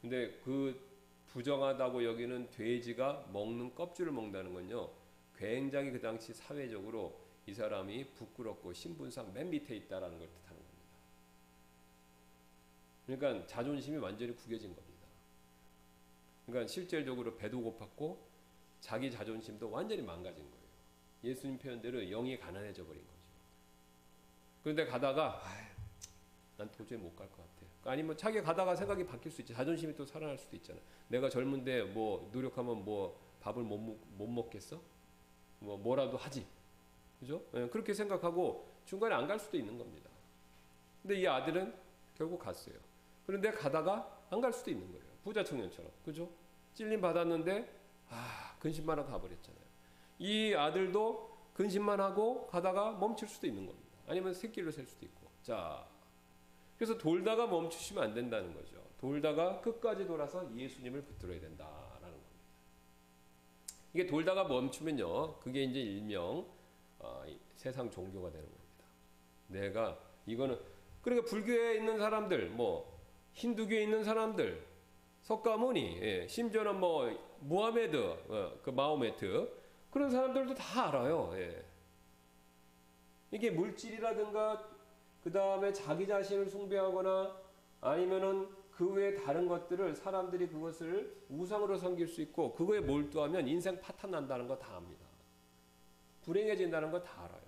근데 0.00 0.40
그 0.42 0.80
부정하다고 1.28 2.02
여기는 2.02 2.50
돼지가 2.50 3.28
먹는 3.30 3.74
껍질을 3.74 4.10
먹는다는 4.10 4.54
건요. 4.54 4.88
굉장히 5.36 5.90
그 5.90 6.00
당시 6.00 6.32
사회적으로 6.32 7.20
이 7.46 7.52
사람이 7.52 8.06
부끄럽고 8.14 8.72
신분상 8.72 9.34
맨 9.34 9.50
밑에 9.50 9.76
있다라는 9.76 10.18
걸 10.18 10.28
뜻하는 10.28 10.56
겁니다. 10.56 10.88
그러니까 13.06 13.46
자존심이 13.46 13.98
완전히 13.98 14.34
구겨진 14.34 14.74
겁니다. 14.74 14.87
그러니까 16.48 16.66
실질적으로 16.66 17.36
배도 17.36 17.58
고팠고 17.60 18.16
자기 18.80 19.10
자존심도 19.10 19.70
완전히 19.70 20.00
망가진 20.02 20.44
거예요. 20.50 20.64
예수님 21.24 21.58
표현대로 21.58 22.00
영이 22.00 22.38
가난해져 22.38 22.86
버린 22.86 23.02
거죠. 23.02 23.18
그런데 24.62 24.86
가다가 24.86 25.42
난 26.56 26.70
도저히 26.72 26.98
못 26.98 27.14
갈 27.14 27.28
것 27.28 27.36
같아. 27.36 27.90
아니면 27.92 28.16
자기 28.16 28.40
가다가 28.40 28.74
생각이 28.74 29.04
바뀔 29.04 29.30
수 29.30 29.42
있지. 29.42 29.52
자존심이 29.52 29.94
또 29.94 30.04
살아날 30.06 30.38
수도 30.38 30.56
있잖아. 30.56 30.78
내가 31.08 31.28
젊은데 31.28 31.82
뭐 31.82 32.28
노력하면 32.32 32.84
뭐 32.84 33.18
밥을 33.40 33.62
못, 33.62 33.78
먹, 33.78 33.98
못 34.16 34.26
먹겠어? 34.26 34.80
뭐 35.60 35.76
뭐라도 35.76 36.16
하지. 36.16 36.46
그죠? 37.20 37.42
네, 37.52 37.68
그렇게 37.68 37.92
생각하고 37.92 38.66
중간에 38.86 39.14
안 39.14 39.26
갈 39.26 39.38
수도 39.38 39.56
있는 39.58 39.76
겁니다. 39.76 40.08
근데 41.02 41.20
이 41.20 41.26
아들은 41.26 41.74
결국 42.16 42.38
갔어요. 42.38 42.76
그런데 43.26 43.50
가다가 43.50 44.18
안 44.30 44.40
갈 44.40 44.52
수도 44.52 44.70
있는 44.70 44.90
거예요. 44.92 45.07
부자 45.28 45.44
청년처럼. 45.44 45.90
그죠? 46.06 46.30
찔림 46.72 47.02
받았는데 47.02 47.70
아, 48.08 48.56
근심만 48.58 48.98
하고 48.98 49.10
가버렸잖아요. 49.10 49.62
이 50.20 50.54
아들도 50.54 51.36
근심만 51.52 52.00
하고 52.00 52.46
가다가 52.46 52.92
멈출 52.92 53.28
수도 53.28 53.46
있는 53.46 53.66
겁니다. 53.66 53.88
아니면 54.06 54.32
새끼로 54.32 54.70
셀 54.70 54.86
수도 54.86 55.04
있고. 55.04 55.28
자, 55.42 55.86
그래서 56.78 56.96
돌다가 56.96 57.46
멈추시면 57.46 58.04
안 58.04 58.14
된다는 58.14 58.54
거죠. 58.54 58.82
돌다가 58.98 59.60
끝까지 59.60 60.06
돌아서 60.06 60.50
예수님을 60.56 61.02
붙들어야 61.02 61.38
된다라는 61.40 62.00
겁니다. 62.00 62.30
이게 63.92 64.06
돌다가 64.06 64.44
멈추면요, 64.44 65.40
그게 65.40 65.64
이제 65.64 65.78
일명 65.78 66.46
어, 67.00 67.24
세상 67.54 67.90
종교가 67.90 68.30
되는 68.30 68.46
겁니다. 68.46 68.84
내가 69.48 69.98
이거는 70.24 70.58
그러니까 71.02 71.28
불교에 71.28 71.76
있는 71.76 71.98
사람들, 71.98 72.48
뭐 72.50 72.98
힌두교에 73.34 73.82
있는 73.82 74.04
사람들, 74.04 74.67
석가모니, 75.28 75.98
예, 76.00 76.26
심지어는 76.26 76.80
뭐 76.80 77.14
무하메드, 77.40 77.96
어, 78.30 78.58
그 78.62 78.70
마호메트 78.70 79.52
그런 79.90 80.08
사람들도 80.10 80.54
다 80.54 80.88
알아요. 80.88 81.30
예. 81.34 81.64
이게 83.30 83.50
물질이라든가 83.50 84.66
그 85.22 85.30
다음에 85.30 85.70
자기 85.74 86.06
자신을 86.06 86.48
숭배하거나 86.48 87.36
아니면은 87.82 88.48
그 88.70 88.90
외에 88.90 89.14
다른 89.16 89.46
것들을 89.48 89.94
사람들이 89.94 90.48
그것을 90.48 91.14
우상으로 91.28 91.76
섬길 91.76 92.08
수 92.08 92.22
있고 92.22 92.54
그거에 92.54 92.80
몰두하면 92.80 93.46
인생 93.48 93.78
파탄 93.82 94.10
난다는 94.12 94.48
거 94.48 94.58
다 94.58 94.76
압니다. 94.76 95.04
불행해진다는 96.24 96.90
거 96.90 97.02
다 97.02 97.24
알아요. 97.24 97.42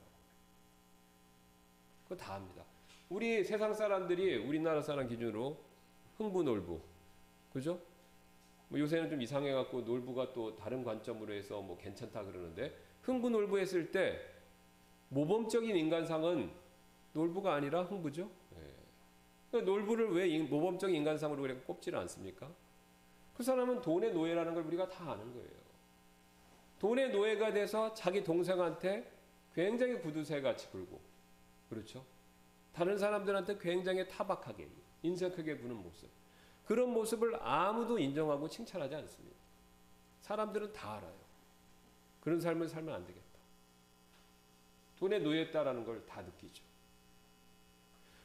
그거 2.05 2.15
다 2.15 2.35
압니다. 2.35 2.63
우리 3.09 3.43
세상 3.43 3.73
사람들이 3.73 4.37
우리나라 4.37 4.83
사람 4.83 5.09
기준으로 5.09 5.57
흥부 6.19 6.43
놀부 6.43 6.90
그죠? 7.53 7.81
뭐 8.69 8.79
요새는 8.79 9.11
좀 9.11 9.21
이상해 9.21 9.53
갖고 9.53 9.81
놀부가 9.81 10.33
또 10.33 10.55
다른 10.57 10.85
관점으로 10.85 11.33
해서 11.33 11.61
뭐 11.61 11.77
괜찮다 11.77 12.25
그러는데 12.25 12.77
흥부 13.03 13.31
놀부 13.31 13.59
했을 13.59 13.91
때 13.91 14.21
모범적인 15.09 15.75
인간상은 15.77 16.51
놀부가 17.13 17.55
아니라 17.55 17.83
흥부죠. 17.83 18.31
예. 18.55 18.75
그러니까 19.51 19.73
놀부를 19.73 20.13
왜 20.13 20.29
인- 20.29 20.49
모범적인 20.49 20.95
인간상으로 20.95 21.43
그래 21.43 21.55
꼽지를 21.67 21.99
않습니까? 22.01 22.49
그 23.35 23.43
사람은 23.43 23.81
돈의 23.83 24.13
노예라는 24.13 24.55
걸 24.55 24.65
우리가 24.65 24.89
다 24.89 25.13
아는 25.13 25.33
거예요. 25.33 25.61
돈의 26.79 27.11
노예가 27.11 27.53
돼서 27.53 27.93
자기 27.95 28.23
동생한테 28.23 29.11
굉장히 29.55 29.99
구두쇠 29.99 30.41
같이 30.41 30.69
굴고 30.71 31.01
그렇죠? 31.69 32.05
다른 32.73 32.97
사람들한테 32.97 33.59
굉장히 33.59 34.07
타박하게 34.07 34.69
인색하게 35.03 35.57
구는 35.57 35.77
모습 35.83 36.09
그런 36.71 36.91
모습을 36.91 37.35
아무도 37.43 37.99
인정하고 37.99 38.49
칭찬하지 38.49 38.95
않습니다. 38.95 39.37
사람들은 40.21 40.73
다 40.73 40.99
알아요. 40.99 41.19
그런 42.21 42.39
삶을 42.41 42.69
살면 42.69 42.95
안 42.95 43.05
되겠다. 43.05 43.27
돈의 45.01 45.21
노예다라는 45.21 45.85
걸 45.85 46.07
다 46.07 46.23
느끼죠. 46.23 46.63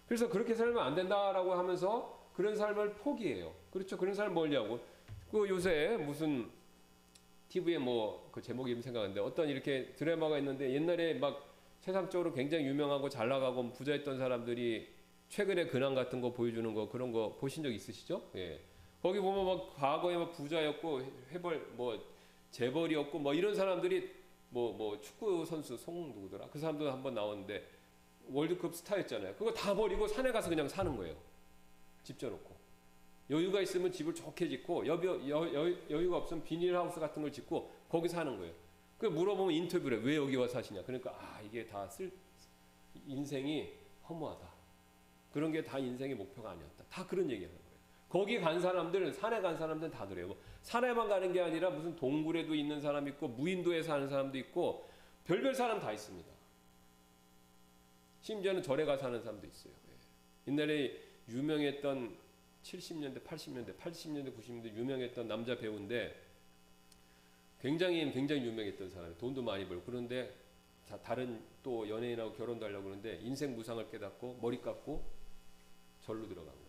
그래서 0.08 0.30
그렇게 0.30 0.54
살면 0.54 0.78
안 0.78 0.94
된다라고 0.94 1.56
하면서 1.56 2.30
그런 2.36 2.56
삶을 2.56 2.94
포기해요. 2.94 3.52
그렇죠. 3.72 3.98
그런 3.98 4.14
삶 4.14 4.32
멀리하고 4.36 4.80
그 5.32 5.50
요새 5.50 5.98
무슨 5.98 6.48
TV에 7.50 7.80
뭐 7.80 8.30
그 8.32 8.44
제목이 8.44 8.80
생각하는데 8.80 9.22
어떤 9.22 9.50
이렇게 9.50 9.94
드라마가 9.96 10.38
있는데 10.38 10.72
옛날에 10.72 11.16
막 11.16 11.52
세상적으로 11.80 12.32
굉장히 12.32 12.66
유명하고 12.68 13.10
잘 13.10 13.28
나가고 13.28 13.72
부자였던 13.72 14.20
사람들이 14.20 14.94
최근에 15.30 15.68
근황 15.68 15.94
같은 15.96 16.22
거 16.22 16.32
보여주는 16.32 16.74
거 16.74 16.88
그런 16.90 17.12
거 17.12 17.36
보신 17.40 17.64
적 17.64 17.70
있으시죠? 17.72 18.30
예. 18.36 18.60
거기 19.02 19.20
보면 19.20 19.46
막 19.46 19.76
과거에 19.76 20.18
막 20.18 20.32
부자였고 20.32 21.02
해벌 21.32 21.74
뭐 21.74 22.02
재벌이었고 22.52 23.20
뭐 23.20 23.34
이런 23.34 23.54
사람들이 23.54 24.10
뭐뭐 24.50 25.02
축구 25.02 25.46
선수 25.46 25.76
송 25.78 26.14
누구더라 26.14 26.48
그 26.50 26.58
사람도 26.60 26.90
한번 26.90 27.14
나왔는데 27.14 27.68
월드컵 28.30 28.74
스타였잖아요. 28.76 29.36
그거 29.36 29.52
다 29.54 29.76
버리고 29.76 30.08
산에 30.08 30.32
가서 30.32 30.50
그냥 30.50 30.68
사는 30.68 30.96
거예요. 30.96 31.16
집 32.04 32.18
져놓고 32.18 32.56
여유가 33.30 33.60
있으면 33.62 33.92
집을 33.92 34.14
좋게 34.16 34.48
짓고 34.50 34.86
여유, 34.88 35.30
여, 35.30 35.54
여, 35.54 35.76
여유가 35.90 36.18
없으면 36.18 36.44
비닐하우스 36.44 37.00
같은 37.00 37.22
걸 37.22 37.32
짓고 37.32 37.72
거기 37.90 38.08
사는 38.08 38.36
거예요. 38.38 38.54
그 38.98 39.08
물어보면 39.08 39.54
인터뷰를 39.54 40.00
해. 40.00 40.06
왜 40.06 40.16
여기 40.16 40.36
와 40.38 40.48
사시냐. 40.48 40.84
그러니까 40.84 41.12
아 41.12 41.42
이게 41.42 41.66
다 41.66 41.88
쓸 41.90 42.12
인생이 43.08 43.70
허무하다. 44.08 44.55
그런 45.36 45.52
게 45.52 45.62
다 45.62 45.78
인생의 45.78 46.16
목표가 46.16 46.52
아니었다. 46.52 46.86
다 46.90 47.06
그런 47.06 47.30
얘기하는 47.30 47.54
거예요. 47.54 47.76
거기 48.08 48.40
간 48.40 48.58
사람들은 48.58 49.12
산에 49.12 49.42
간 49.42 49.58
사람들은 49.58 49.92
다 49.92 50.08
그래요. 50.08 50.28
뭐 50.28 50.38
산에만 50.62 51.10
가는 51.10 51.34
게 51.34 51.42
아니라 51.42 51.72
무슨 51.72 51.94
동굴에도 51.98 52.56
있는 52.56 52.80
사람 52.80 53.06
있고 53.10 53.28
무인도에 53.28 53.84
사는 53.84 54.08
사람도 54.08 54.38
있고 54.38 54.90
별별 55.26 55.54
사람 55.54 55.82
다 55.82 55.92
있습니다. 55.92 56.30
심지어는 58.22 58.64
절에 58.64 58.86
가 58.86 58.96
사는 58.96 59.22
사람도 59.22 59.46
있어요. 59.46 59.74
예. 59.90 60.52
옛날에 60.54 61.02
유명했던 61.28 62.16
70년대, 62.64 63.22
80년대, 63.26 63.78
80년대, 63.78 64.38
90년대 64.38 64.74
유명했던 64.74 65.28
남자 65.28 65.58
배우인데 65.58 66.16
굉장히 67.60 68.10
굉장히 68.14 68.46
유명했던 68.46 68.90
사람이 68.90 69.18
돈도 69.18 69.42
많이 69.42 69.68
벌고 69.68 69.84
그런데 69.86 70.34
자, 70.88 70.98
다른 71.02 71.42
또 71.62 71.90
연예인하고 71.90 72.32
결혼도 72.32 72.66
하려고 72.66 72.86
그러는데 72.86 73.20
인생 73.22 73.54
무상을 73.54 73.90
깨닫고 73.90 74.40
머리 74.42 74.62
깎고 74.62 75.15
절로 76.06 76.28
들어간 76.28 76.54
거예요. 76.54 76.66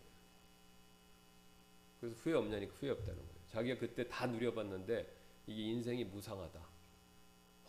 그래서 1.99 2.15
후회 2.17 2.33
없냐니까 2.33 2.73
후회 2.75 2.89
없다는 2.89 3.15
거예요. 3.15 3.31
자기가 3.49 3.79
그때 3.79 4.07
다 4.07 4.25
누려봤는데 4.25 5.15
이게 5.45 5.61
인생이 5.63 6.05
무상하다. 6.05 6.59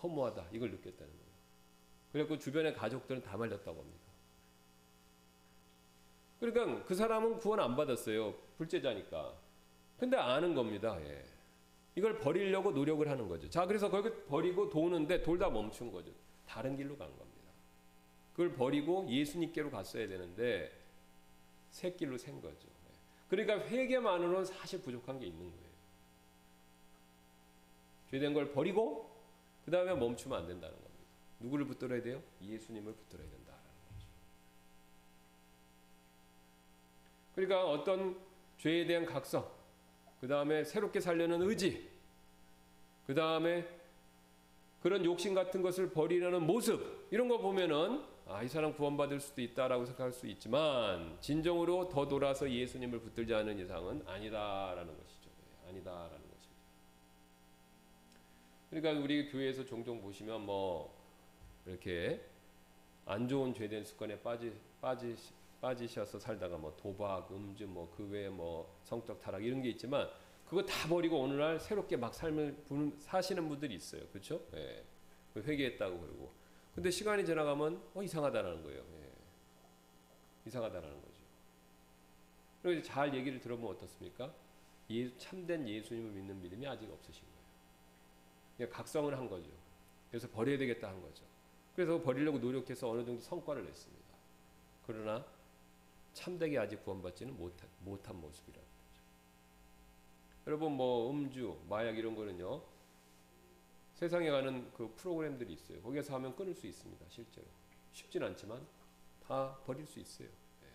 허무하다. 0.03 0.49
이걸 0.53 0.71
느꼈다는 0.71 1.13
거예요. 1.13 1.29
그래갖고 2.13 2.39
주변의 2.39 2.75
가족들은 2.75 3.23
다 3.23 3.37
말렸다고 3.37 3.81
합니다. 3.81 4.09
그러니까 6.41 6.85
그 6.85 6.95
사람은 6.95 7.39
구원 7.39 7.61
안 7.61 7.77
받았어요. 7.77 8.35
불제자니까. 8.57 9.35
근데 9.99 10.17
아는 10.17 10.55
겁니다. 10.55 10.99
예. 11.03 11.25
이걸 11.97 12.19
버리려고 12.19 12.71
노력을 12.71 13.07
하는 13.09 13.29
거죠. 13.29 13.51
자, 13.51 13.67
그래서 13.67 13.91
그걸 13.91 14.25
버리고 14.27 14.71
도는데 14.71 15.23
돌다 15.23 15.51
멈춘 15.51 15.91
거죠. 15.91 16.13
다른 16.47 16.77
길로 16.77 16.97
간 16.97 17.09
겁니다. 17.09 17.29
그걸 18.33 18.53
버리고 18.53 19.07
예수님께로 19.11 19.71
갔어야 19.71 20.07
되는데 20.07 20.71
새 21.71 21.93
길로 21.93 22.17
샌 22.19 22.41
거죠. 22.41 22.69
예. 22.69 22.93
그러니까 23.29 23.59
회개만으로는 23.67 24.45
사실 24.45 24.81
부족한 24.81 25.19
게 25.19 25.27
있는 25.27 25.51
거예요. 25.51 25.69
죄된 28.11 28.35
걸 28.35 28.53
버리고 28.53 29.11
그 29.65 29.71
다음에 29.71 29.95
멈추면 29.95 30.39
안 30.39 30.47
된다는 30.47 30.75
겁니다. 30.75 31.05
누구를 31.41 31.67
붙들어야 31.67 32.03
돼요? 32.03 32.23
예수님을 32.41 32.93
붙들어야 32.95 33.29
된다라는 33.29 33.65
거죠. 33.65 34.07
그러니까 37.35 37.71
어떤 37.71 38.19
죄에 38.59 38.87
대한 38.87 39.05
각성, 39.05 39.49
그 40.21 40.27
다음에 40.27 40.65
새롭게 40.65 41.01
살려는 41.01 41.43
의지, 41.43 41.89
그 43.07 43.15
다음에 43.15 43.69
그런 44.83 45.05
욕심 45.05 45.35
같은 45.35 45.63
것을 45.63 45.91
버리려는 45.91 46.43
모습 46.47 47.09
이런 47.11 47.29
거 47.29 47.39
보면은 47.39 48.05
아 48.31 48.43
이 48.45 48.49
사람 48.49 48.75
구원받을 48.75 49.21
수도 49.21 49.41
있다라고 49.41 49.87
생각할 49.87 50.13
수 50.13 50.27
있지만 50.27 51.17
진정으로 51.21 51.89
더 51.89 52.07
돌아서 52.07 52.51
예수님을 52.51 53.01
붙들지 53.01 53.33
않은 53.35 53.59
이상은 53.59 54.03
아니다라는 54.07 54.97
것이죠. 54.99 55.31
네, 55.31 55.69
아니다라는 55.69 56.11
것입니다. 56.11 56.63
그러니까 58.71 59.03
우리 59.03 59.31
교회에서 59.31 59.65
종종 59.65 60.01
보시면 60.03 60.43
뭐 60.45 60.95
이렇게 61.65 62.21
안 63.07 63.27
좋은 63.27 63.55
죄된 63.55 63.85
습관에 63.85 64.21
빠지 64.21 64.53
빠지 64.81 65.17
빠지셔서 65.61 66.19
살다가 66.21 66.57
뭐 66.59 66.77
도박, 66.77 67.33
음주, 67.33 67.67
뭐 67.67 67.91
그 67.97 68.07
외에 68.09 68.29
뭐 68.29 68.79
성적 68.85 69.19
타락 69.21 69.43
이런 69.43 69.63
게 69.63 69.71
있지만 69.71 70.09
그거 70.47 70.63
다 70.63 70.87
버리고 70.89 71.19
오늘날 71.19 71.59
새롭게 71.59 71.97
막 71.97 72.15
삶을 72.15 72.57
사시는 72.99 73.49
분들이 73.49 73.75
있어요. 73.75 74.07
그렇죠? 74.13 74.41
예. 74.55 74.85
그 75.35 75.41
회개했다고 75.41 75.99
그러고. 75.99 76.31
근데 76.79 76.93
시간이 76.93 77.27
지나가면 77.27 77.83
어 77.93 78.03
이상하다라는 78.05 78.63
거예요. 78.63 78.85
예. 79.01 79.13
이상하다라는 80.47 81.03
거죠. 81.03 81.19
그리고 82.63 82.83
잘 82.83 83.13
얘기를 83.13 83.41
들어보면 83.41 83.75
어떻습니까? 83.75 84.33
예, 84.91 85.19
참된 85.19 85.69
예수님을 85.69 86.13
믿는 86.13 86.41
믿음이 86.41 86.69
아직 86.69 86.89
없으신 86.89 87.25
거예요. 87.25 87.39
그냥 88.57 88.71
각성을 88.71 89.19
한 89.19 89.29
거죠. 89.29 89.51
그래서 90.09 90.29
버려야 90.29 90.57
되겠다 90.57 90.89
한 90.89 91.03
거죠. 91.03 91.25
그래서 91.75 92.01
버리려고 92.01 92.39
노력해서 92.39 92.89
어느 92.89 93.05
정도 93.05 93.21
성과를 93.23 93.65
냈습니다. 93.65 94.07
그러나 94.87 95.27
참되게 96.13 96.59
아직 96.59 96.85
구원받지는 96.85 97.37
못한, 97.37 97.69
못한 97.81 98.21
모습이라는 98.21 98.69
거죠. 98.69 99.03
여러분 100.47 100.75
뭐 100.75 101.11
음주, 101.11 101.59
마약 101.69 101.99
이런 101.99 102.15
거는요. 102.15 102.63
세상에 103.99 104.31
가는 104.31 104.73
그 104.75 104.95
프로그램들이 104.95 105.55
있어요. 105.55 105.83
거기에서 105.83 106.15
하면 106.15 106.37
끊을 106.37 106.55
수 106.55 106.69
있습니다. 106.69 107.05
실제로. 107.09 107.49
쉽진 107.91 108.23
않지만 108.23 108.65
다 109.27 109.59
버릴 109.67 109.85
수 109.85 109.99
있어요. 109.99 110.29
예. 110.29 110.67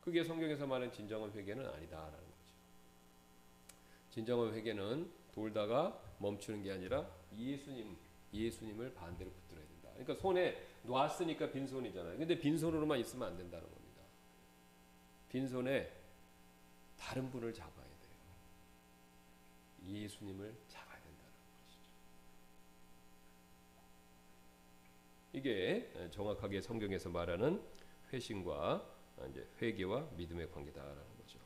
그게 0.00 0.24
성경에서 0.24 0.66
말하는 0.66 0.92
진정한 0.92 1.30
회개는 1.30 1.64
아니다라는 1.64 2.18
거죠. 2.18 2.52
진정한 4.10 4.52
회개는 4.54 5.08
돌다가 5.32 6.02
멈추는 6.18 6.64
게 6.64 6.72
아니라 6.72 7.08
예수님, 7.32 7.96
예수님을 8.32 8.92
반대로 8.92 9.30
붙들어야 9.30 9.64
된다. 9.64 9.90
그러니까 9.92 10.14
손에 10.16 10.66
놨으니까 10.82 11.52
빈손이잖아요. 11.52 12.18
근데 12.18 12.36
빈손으로만 12.36 12.98
있으면 12.98 13.28
안 13.28 13.36
된다는 13.36 13.70
겁니다. 13.70 14.02
빈손에 15.28 15.92
다른 16.98 17.30
분을 17.30 17.52
돼요. 17.52 17.81
예수님을 19.86 20.54
잡아야 20.68 20.96
된다는 21.00 21.32
것이죠. 21.64 21.80
이게 25.32 25.92
정확하게 26.10 26.60
성경에서 26.60 27.10
말하는 27.10 27.60
회심과 28.12 28.86
이제 29.30 29.46
회개와 29.60 30.08
믿음의 30.16 30.50
관계다라는 30.50 31.02
거죠. 31.18 31.38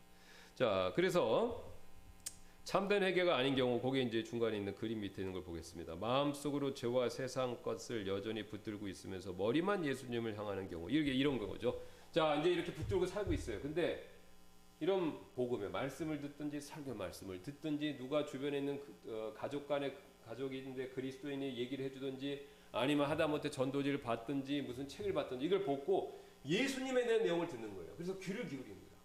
자, 0.54 0.92
그래서 0.94 1.76
참된 2.64 3.02
회개가 3.04 3.36
아닌 3.36 3.54
경우 3.54 3.80
거기에 3.80 4.02
이제 4.02 4.24
중간에 4.24 4.56
있는 4.56 4.74
그림 4.74 5.00
밑에 5.00 5.22
있는 5.22 5.32
걸 5.32 5.44
보겠습니다. 5.44 5.94
마음속으로 5.94 6.74
죄와 6.74 7.08
세상 7.08 7.62
것을 7.62 8.08
여전히 8.08 8.44
붙들고 8.44 8.88
있으면서 8.88 9.32
머리만 9.32 9.84
예수님을 9.84 10.36
향하는 10.36 10.68
경우 10.68 10.90
이게 10.90 11.12
이런 11.12 11.38
거죠. 11.38 11.80
자 12.10 12.34
이제 12.36 12.50
이렇게 12.50 12.72
붙들고 12.72 13.06
살고 13.06 13.32
있어요. 13.32 13.60
근데 13.60 14.15
이런 14.80 15.18
복음의 15.34 15.70
말씀을 15.70 16.20
듣든지 16.20 16.60
설교 16.60 16.94
말씀을 16.94 17.42
듣든지 17.42 17.96
누가 17.96 18.24
주변에 18.24 18.58
있는 18.58 18.80
그, 18.80 19.12
어, 19.12 19.32
가족 19.34 19.66
간의 19.66 19.96
가족인데 20.26 20.88
그리스도인이 20.88 21.56
얘기를 21.56 21.84
해주든지 21.86 22.46
아니면 22.72 23.08
하다못해 23.08 23.50
전도지를 23.50 24.02
받든지 24.02 24.62
무슨 24.62 24.86
책을 24.86 25.14
받든지 25.14 25.46
이걸 25.46 25.64
보고 25.64 26.20
예수님에 26.44 27.06
대한 27.06 27.22
내용을 27.22 27.48
듣는 27.48 27.74
거예요. 27.74 27.92
그래서 27.94 28.18
귀를 28.18 28.46
기울입니다. 28.46 28.96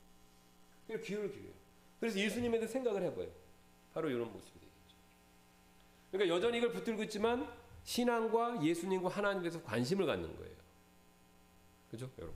그래서 0.87 1.03
귀를 1.03 1.31
기울여요. 1.31 1.53
그래서 1.99 2.19
예수님에 2.19 2.59
대해 2.59 2.67
생각을 2.67 3.01
해봐요. 3.03 3.29
바로 3.93 4.09
이런 4.09 4.31
모습이 4.31 4.59
되겠죠. 4.59 4.95
그러니까 6.11 6.35
여전히 6.35 6.57
이걸 6.57 6.71
붙들고 6.71 7.03
있지만 7.03 7.47
신앙과 7.83 8.63
예수님과 8.63 9.09
하나님에 9.09 9.43
대해서 9.43 9.63
관심을 9.63 10.05
갖는 10.05 10.35
거예요. 10.35 10.55
그죠? 11.89 12.09
이렇게. 12.17 12.33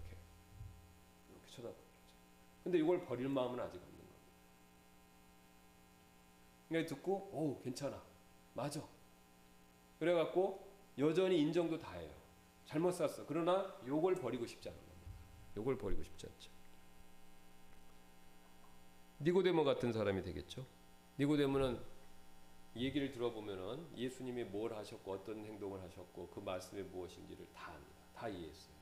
이렇게 1.31 1.47
쳐다보는 1.49 1.73
거죠. 1.73 1.85
근데 2.65 2.79
이걸 2.79 3.05
버릴 3.05 3.29
마음은 3.29 3.59
아직 3.59 3.75
없는 3.77 3.91
겁니다. 3.91 4.19
그러니까 6.67 6.95
듣고, 6.95 7.29
오, 7.31 7.61
괜찮아. 7.63 8.01
맞아. 8.55 8.81
그래갖고 9.99 10.67
여전히 10.97 11.39
인정도 11.39 11.77
다 11.77 11.93
해요. 11.93 12.09
잘못 12.65 12.91
샀어. 12.91 13.23
그러나 13.27 13.71
요걸 13.85 14.15
버리고 14.15 14.47
싶지 14.47 14.67
않은 14.67 14.79
겁니다. 14.79 15.11
요걸 15.57 15.77
버리고 15.77 16.01
싶지 16.01 16.25
않죠. 16.25 16.49
니고데모 19.21 19.63
같은 19.63 19.93
사람이 19.93 20.23
되겠죠. 20.23 20.65
니고데모는 21.19 21.79
얘기를 22.77 23.11
들어보면은 23.11 23.95
예수님이 23.95 24.43
뭘 24.45 24.73
하셨고 24.73 25.11
어떤 25.11 25.45
행동을 25.45 25.79
하셨고 25.83 26.29
그 26.33 26.39
말씀이 26.39 26.81
무엇인지를 26.81 27.47
다 27.53 27.73
압니다. 27.73 27.95
다 28.15 28.27
이해했어요. 28.27 28.75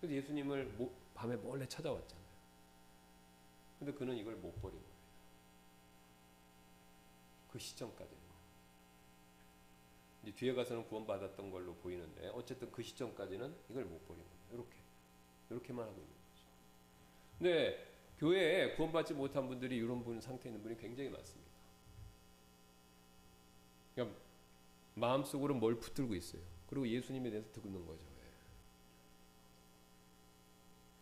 그래서 0.00 0.14
예수님을 0.14 0.66
모, 0.78 0.92
밤에 1.14 1.34
몰래 1.34 1.66
찾아왔잖아요. 1.66 2.27
근데 3.78 3.92
그는 3.92 4.16
이걸 4.16 4.36
못 4.36 4.60
버린 4.60 4.78
거예요. 4.78 4.98
그 7.50 7.58
시점까지는. 7.58 8.28
뒤에 10.34 10.52
가서는 10.52 10.86
구원받았던 10.88 11.50
걸로 11.50 11.74
보이는데 11.76 12.28
어쨌든 12.28 12.70
그 12.70 12.82
시점까지는 12.82 13.54
이걸 13.70 13.84
못 13.84 14.06
버린 14.06 14.22
거예요. 14.22 14.38
이렇게. 14.52 14.76
이렇게만 15.50 15.86
하고 15.86 15.96
있는 15.96 16.08
거죠. 16.08 16.44
근데 17.38 17.88
교회에 18.18 18.74
구원받지 18.74 19.14
못한 19.14 19.48
분들이 19.48 19.76
이런 19.76 20.02
분 20.04 20.20
상태에 20.20 20.50
있는 20.50 20.62
분이 20.62 20.76
굉장히 20.76 21.08
많습니다. 21.08 21.48
그러니까 23.94 24.18
마음속으로 24.94 25.54
뭘 25.54 25.78
붙들고 25.78 26.14
있어요. 26.14 26.42
그리고 26.68 26.86
예수님에 26.86 27.30
대해서 27.30 27.50
듣는 27.52 27.86
거죠. 27.86 28.04
예. 28.04 28.22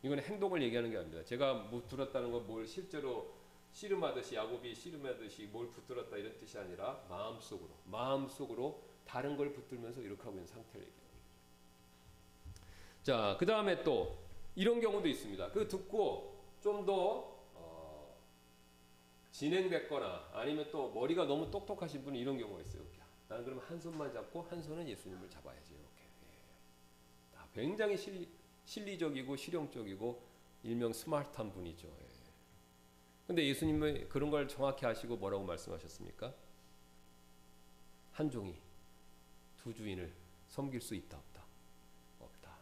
이건 0.06 0.20
행동을 0.20 0.62
얘기하는 0.62 0.90
게 0.90 0.98
아닙니다. 0.98 1.24
제가 1.24 1.54
못 1.54 1.88
들었다는 1.88 2.30
건 2.30 2.46
뭘 2.46 2.64
실제로 2.64 3.34
씨름하듯이 3.72 4.36
야곱이 4.36 4.72
씨름하듯이 4.72 5.46
뭘 5.46 5.68
붙들었다 5.72 6.16
이런 6.16 6.38
뜻이 6.38 6.56
아니라 6.58 7.04
마음속으로 7.08 7.70
마음속으로 7.86 8.80
다른 9.04 9.36
걸 9.36 9.52
붙들면서 9.52 10.00
이렇게 10.02 10.22
하고 10.22 10.34
있는 10.34 10.46
상태를 10.46 10.86
얘기합니다. 10.86 11.16
자, 13.02 13.36
그 13.38 13.46
다음에 13.46 13.82
또 13.82 14.16
이런 14.54 14.80
경우도 14.80 15.08
있습니다. 15.08 15.50
그 15.50 15.66
듣고 15.66 16.40
좀더 16.60 17.36
어, 17.54 18.16
진행됐거나 19.32 20.30
아니면 20.34 20.68
또 20.70 20.90
머리가 20.92 21.24
너무 21.24 21.50
똑똑하신 21.50 22.04
분은 22.04 22.18
이런 22.18 22.38
경우가 22.38 22.60
있어요. 22.60 22.84
나는 23.28 23.44
그럼 23.44 23.58
한 23.58 23.80
손만 23.80 24.12
잡고 24.12 24.42
한 24.42 24.62
손은 24.62 24.88
예수님을 24.88 25.28
잡아야지 25.28 25.74
이렇게. 25.74 26.04
예. 27.34 27.60
굉장히 27.60 27.96
실, 27.96 28.28
실리적이고 28.66 29.36
실용적이고 29.36 30.22
일명 30.64 30.92
스마트한 30.92 31.52
분이죠. 31.52 31.88
예. 31.88 32.06
근데 33.26 33.44
예수님은 33.46 34.08
그런 34.08 34.30
걸 34.30 34.46
정확히 34.46 34.86
아시고 34.86 35.16
뭐라고 35.16 35.44
말씀하셨습니까? 35.44 36.32
한 38.12 38.30
종이 38.30 38.56
두 39.56 39.74
주인을 39.74 40.12
섬길 40.48 40.80
수 40.80 40.94
있다 40.94 41.18
없다 41.18 41.44
없다. 42.20 42.56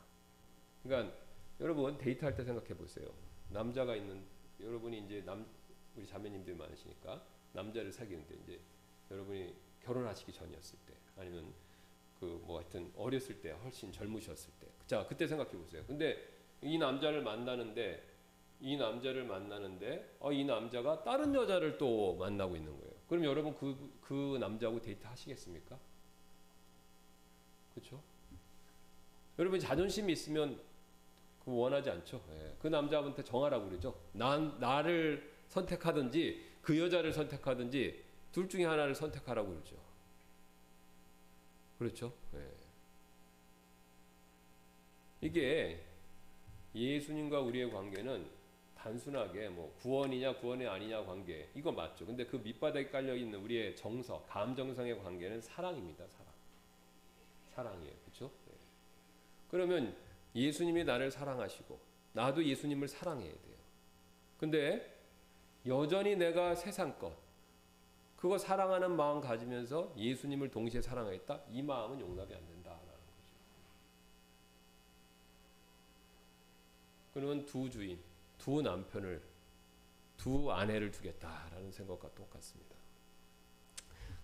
그러니까 0.83 1.15
여러분 1.61 1.99
데이트할 1.99 2.35
때 2.35 2.45
생각해 2.45 2.75
보세요. 2.75 3.07
남자가 3.51 3.95
있는 3.95 4.25
여러분이 4.61 5.05
이제 5.05 5.23
남 5.25 5.47
우리 5.97 6.07
자매님들 6.07 6.57
많으시니까 6.57 7.23
남자를 7.53 7.93
사귀는데 7.93 8.35
이제 8.43 8.61
여러분이 9.11 9.55
결혼하시기 9.83 10.33
전이었을 10.33 10.79
때 10.87 10.95
아니면 11.17 11.53
그 12.21 12.25
뭐 12.47 12.59
하여튼 12.59 12.93
어렸을 12.97 13.41
때 13.41 13.51
훨씬 13.51 13.93
젊으셨을 13.93 14.53
때. 14.61 14.67
자, 14.87 15.07
그때 15.07 15.27
생각해 15.27 15.53
보세요. 15.53 15.83
근데 15.87 16.29
이 16.63 16.79
남자를 16.79 17.23
만나는데 17.23 18.03
이 18.61 18.77
남자를 18.77 19.25
만나는데 19.25 20.17
어, 20.21 20.33
이 20.33 20.45
남자가 20.45 21.03
다른 21.03 21.35
여자를 21.35 21.77
또 21.79 22.17
만나고 22.17 22.57
있는 22.57 22.77
거예요. 22.79 22.95
그럼 23.09 23.25
여러분 23.25 23.55
그, 23.55 23.93
그 24.01 24.39
남자하고 24.41 24.81
데이트 24.81 25.07
하시겠습니까? 25.07 25.79
그렇죠? 27.75 28.03
여러분 29.39 29.59
자존심이 29.59 30.13
있으면 30.13 30.61
그 31.45 31.55
원하지 31.55 31.91
않죠. 31.91 32.25
예. 32.31 32.55
그 32.59 32.69
남자한테 32.69 33.23
정하라고 33.25 33.69
그러죠. 33.69 33.95
난 34.13 34.59
나를 34.61 35.31
선택하든지 35.49 36.53
그 36.63 36.79
여자를 36.79 37.13
선택하든지 37.13 38.03
둘 38.33 38.49
중에 38.49 38.65
하나를 38.65 38.95
선택하라고 38.95 39.51
그러죠. 39.51 39.77
그렇죠? 41.79 42.13
예. 42.35 42.51
이게 45.21 45.81
예수님과 46.75 47.41
우리의 47.41 47.71
관계는 47.71 48.27
단순하게 48.77 49.49
뭐 49.49 49.75
구원이냐 49.81 50.37
구원이 50.37 50.67
아니냐 50.67 51.05
관계 51.05 51.49
이거 51.55 51.73
맞죠. 51.73 52.05
근데 52.05 52.27
그 52.27 52.37
밑바닥에 52.37 52.91
깔려 52.91 53.15
있는 53.17 53.41
우리의 53.41 53.75
정서, 53.77 54.23
감정성의 54.29 55.03
관계는 55.03 55.41
사랑입니다. 55.41 56.07
사랑. 56.09 56.33
사랑이에요. 57.55 57.95
그렇죠? 58.05 58.31
네. 58.47 58.53
그러면 59.51 59.97
예수님이 60.35 60.85
나를 60.85 61.11
사랑하시고 61.11 61.79
나도 62.13 62.45
예수님을 62.45 62.89
사랑해야 62.89 63.33
돼요. 63.33 63.55
근데 64.39 64.95
여전히 65.67 66.17
내가 66.17 66.55
세상 66.55 66.99
것 66.99 67.24
그거 68.25 68.39
사랑하는 68.39 68.97
마음 68.97 69.21
가지면서 69.21 69.93
예수님을 69.99 70.51
동시에 70.51 70.81
사랑하겠다? 70.81 71.43
이 71.51 71.61
마음은 71.61 72.01
용납이 72.01 72.35
안 72.35 72.47
된다라는 72.47 72.87
거죠. 72.87 73.03
그러면 77.13 77.45
두 77.45 77.69
주인, 77.69 78.01
두 78.39 78.63
남편을, 78.63 79.23
두 80.17 80.51
아내를 80.51 80.91
두겠다라는 80.91 81.71
생각과 81.71 82.15
똑같습니다. 82.15 82.75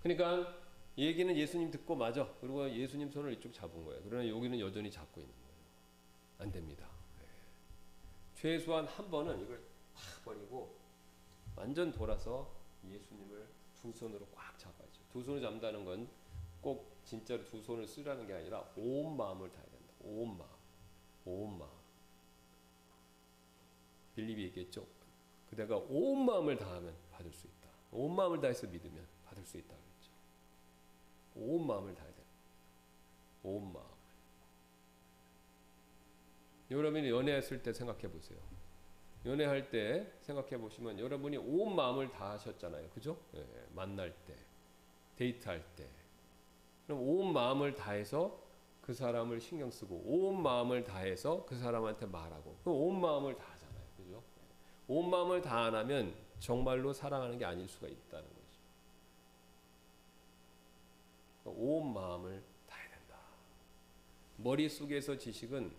그러니까 0.02 0.56
얘기는 0.96 1.36
예수님 1.36 1.70
듣고 1.70 1.94
맞아. 1.94 2.26
그리고 2.40 2.70
예수님 2.70 3.10
손을 3.10 3.34
이쪽 3.34 3.52
잡은 3.52 3.84
거예요. 3.84 4.00
그러나 4.02 4.26
여기는 4.26 4.58
여전히 4.60 4.90
잡고 4.90 5.20
있는 5.20 5.34
거예요. 5.34 5.54
안 6.38 6.50
됩니다. 6.50 6.88
네. 7.18 7.26
최소한 8.34 8.86
한 8.86 9.10
번은 9.10 9.42
이걸 9.42 9.62
팍 9.92 10.24
버리고 10.24 10.74
완전 11.54 11.92
돌아서 11.92 12.50
예수님을 12.88 13.59
두 13.80 13.92
손으로 13.92 14.26
꽉 14.34 14.58
잡아야죠. 14.58 15.00
두 15.12 15.22
손을 15.22 15.40
잡는다는 15.40 15.84
건 15.84 16.20
꼭 16.60 17.00
진짜로 17.04 17.44
두 17.44 17.60
손을 17.60 17.86
쓰라는 17.86 18.26
게 18.26 18.34
아니라 18.34 18.60
온 18.76 19.16
마음을 19.16 19.50
다해야 19.50 19.70
된다. 19.70 19.92
온 20.00 20.36
마음. 20.36 20.50
온 21.24 21.58
마음. 21.58 21.70
빌립이 24.14 24.42
얘기했죠. 24.44 24.86
그대가 25.48 25.76
온 25.76 26.24
마음을 26.24 26.56
다하면 26.56 26.94
받을 27.10 27.32
수 27.32 27.46
있다. 27.46 27.68
온 27.92 28.14
마음을 28.14 28.40
다해서 28.40 28.66
믿으면 28.66 29.06
받을 29.24 29.44
수 29.44 29.56
있다 29.56 29.74
그랬죠. 29.74 30.10
온 31.36 31.66
마음을 31.66 31.94
다해야 31.94 32.12
된다. 32.14 32.30
온 33.42 33.72
마음. 33.72 33.86
여러분이 36.70 37.08
연애했을 37.08 37.62
때 37.62 37.72
생각해 37.72 38.02
보세요. 38.10 38.38
연애할 39.26 39.70
때 39.70 40.10
생각해 40.22 40.56
보시면 40.58 40.98
여러분이 40.98 41.36
온 41.36 41.74
마음을 41.76 42.10
다 42.10 42.30
하셨잖아요. 42.32 42.88
그죠? 42.90 43.18
예, 43.34 43.44
만날 43.74 44.14
때, 44.26 44.34
데이트할 45.16 45.62
때. 45.76 45.86
그럼 46.86 47.00
온 47.02 47.32
마음을 47.32 47.74
다해서 47.74 48.40
그 48.80 48.94
사람을 48.94 49.40
신경 49.40 49.70
쓰고 49.70 50.02
온 50.06 50.42
마음을 50.42 50.82
다해서 50.84 51.44
그 51.44 51.56
사람한테 51.56 52.06
말하고 52.06 52.56
온 52.64 53.00
마음을 53.00 53.36
다 53.36 53.44
하잖아요. 53.52 53.82
그죠? 53.96 54.22
온 54.88 55.10
마음을 55.10 55.42
다 55.42 55.66
안 55.66 55.74
하면 55.74 56.14
정말로 56.40 56.92
사랑하는 56.92 57.38
게 57.38 57.44
아닐 57.44 57.68
수가 57.68 57.86
있다는 57.86 58.24
거죠. 58.24 58.40
온 61.44 61.92
마음을 61.92 62.42
다해야 62.66 62.88
된다. 62.90 63.16
머릿속에서 64.38 65.16
지식은 65.18 65.70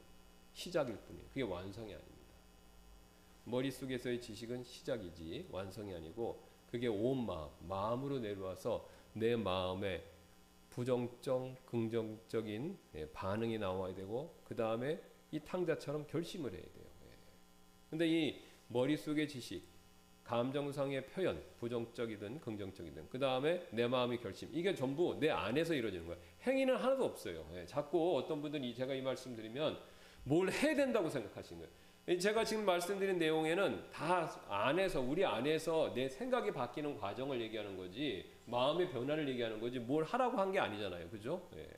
시작일 0.53 0.95
뿐이에요. 0.97 1.27
그게 1.29 1.41
완성이 1.41 1.93
아닙니다. 1.93 2.10
머릿속에서의 3.45 4.21
지식은 4.21 4.63
시작이지 4.63 5.47
완성이 5.51 5.95
아니고 5.95 6.41
그게 6.69 6.87
온 6.87 7.25
마음, 7.25 7.49
마음으로 7.67 8.19
내려와서 8.19 8.87
내 9.13 9.35
마음에 9.35 10.03
부정적, 10.69 11.65
긍정적인 11.65 12.77
예, 12.95 13.09
반응이 13.11 13.57
나와야 13.57 13.93
되고 13.93 14.33
그 14.45 14.55
다음에 14.55 15.01
이 15.31 15.39
탕자처럼 15.39 16.07
결심을 16.07 16.53
해야 16.53 16.61
돼요. 16.61 16.85
예. 17.05 17.09
근데 17.89 18.07
이 18.07 18.41
머릿속의 18.69 19.27
지식, 19.27 19.63
감정상의 20.23 21.07
표현, 21.07 21.43
부정적이든 21.59 22.39
긍정적이든 22.39 23.09
그 23.09 23.19
다음에 23.19 23.67
내 23.71 23.85
마음의 23.85 24.21
결심 24.21 24.49
이게 24.53 24.73
전부 24.73 25.17
내 25.19 25.29
안에서 25.29 25.73
이루어지는 25.73 26.07
거예요. 26.07 26.21
행위는 26.43 26.77
하나도 26.77 27.03
없어요. 27.03 27.45
예, 27.55 27.65
자꾸 27.65 28.17
어떤 28.17 28.41
분들이 28.41 28.73
제가 28.73 28.93
이 28.93 29.01
말씀 29.01 29.35
드리면 29.35 29.77
뭘 30.23 30.49
해야 30.49 30.73
된다고 30.73 31.09
생각하시는 31.09 31.59
거예요. 31.59 31.81
예, 32.07 32.17
제가 32.17 32.43
지금 32.43 32.65
말씀드린 32.65 33.17
내용에는 33.19 33.91
다 33.91 34.29
안에서 34.49 35.01
우리 35.01 35.23
안에서 35.23 35.93
내 35.93 36.09
생각이 36.09 36.51
바뀌는 36.51 36.97
과정을 36.97 37.39
얘기하는 37.41 37.77
거지 37.77 38.29
마음의 38.45 38.89
변화를 38.89 39.29
얘기하는 39.29 39.59
거지 39.61 39.79
뭘 39.79 40.03
하라고 40.03 40.37
한 40.37 40.51
게 40.51 40.59
아니잖아요. 40.59 41.09
그죠? 41.09 41.47
예. 41.55 41.69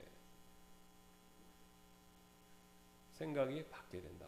생각이 3.11 3.65
바뀌어야 3.69 4.01
된다. 4.03 4.28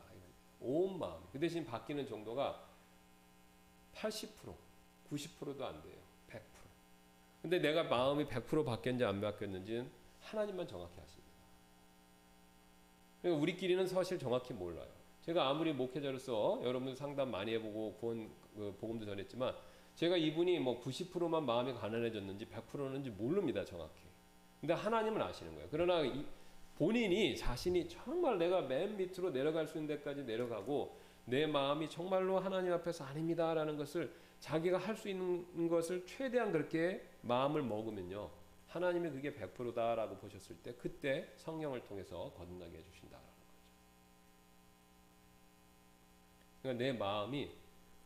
온 0.59 0.97
마음. 0.99 1.21
그 1.31 1.39
대신 1.39 1.63
바뀌는 1.65 2.07
정도가 2.07 2.67
80%, 3.95 4.53
90%도 5.11 5.65
안 5.65 5.81
돼요. 5.81 5.95
100%. 6.29 6.39
근데 7.41 7.59
내가 7.59 7.83
마음이 7.83 8.25
100% 8.25 8.65
바뀌었는지 8.65 9.05
안 9.05 9.21
바뀌었는지는 9.21 9.89
하나님만 10.21 10.67
정확히 10.67 10.99
아십니다. 10.99 11.31
그러니까 13.21 13.41
우리끼리는 13.41 13.85
사실 13.87 14.17
정확히 14.17 14.53
몰라요. 14.53 14.89
제가 15.25 15.49
아무리 15.49 15.73
목회자로서 15.73 16.61
여러분 16.63 16.95
상담 16.95 17.31
많이 17.31 17.51
해보고 17.53 17.93
구원 17.99 18.29
그 18.55 18.75
복음도 18.79 19.05
전했지만 19.05 19.55
제가 19.95 20.17
이분이 20.17 20.59
뭐 20.59 20.79
90%만 20.81 21.45
마음이 21.45 21.73
가난해졌는지 21.73 22.45
100%는지 22.45 23.09
모릅니다 23.09 23.65
정확히. 23.65 24.01
근데 24.59 24.73
하나님은 24.73 25.19
아시는 25.21 25.55
거예요. 25.55 25.67
그러나 25.71 26.01
이 26.01 26.25
본인이 26.77 27.35
자신이 27.35 27.87
정말 27.87 28.37
내가 28.37 28.61
맨 28.61 28.97
밑으로 28.97 29.31
내려갈 29.31 29.65
수 29.67 29.77
있는 29.79 29.95
데까지 29.95 30.23
내려가고 30.23 30.95
내 31.25 31.47
마음이 31.47 31.89
정말로 31.89 32.39
하나님 32.39 32.71
앞에서 32.73 33.03
아닙니다라는 33.05 33.77
것을 33.77 34.13
자기가 34.39 34.77
할 34.77 34.95
수 34.95 35.09
있는 35.09 35.67
것을 35.67 36.05
최대한 36.05 36.51
그렇게 36.51 37.03
마음을 37.21 37.63
먹으면요. 37.63 38.29
하나님이 38.67 39.09
그게 39.09 39.33
100%다라고 39.33 40.17
보셨을 40.17 40.57
때 40.57 40.73
그때 40.73 41.27
성령을 41.37 41.83
통해서 41.85 42.31
거듭나게 42.37 42.77
해주신다라는 42.77 43.25
거죠. 43.25 43.35
그러니까 46.65 46.83
내 46.83 46.91
마음이 46.91 47.51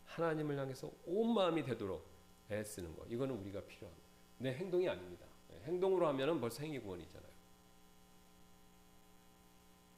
하나님을 0.05 0.57
향해서 0.57 0.91
온 1.05 1.33
마음이 1.33 1.63
되도록 1.63 2.05
애쓰는 2.51 2.93
거. 2.95 3.05
이거는 3.09 3.35
우리가 3.35 3.61
필요한 3.61 3.95
거예요. 3.95 4.09
내 4.39 4.53
행동이 4.53 4.89
아닙니다. 4.89 5.25
예, 5.53 5.61
행동으로 5.65 6.07
하면은 6.07 6.41
벌써 6.41 6.63
행위 6.63 6.79
구원이잖아요. 6.79 7.29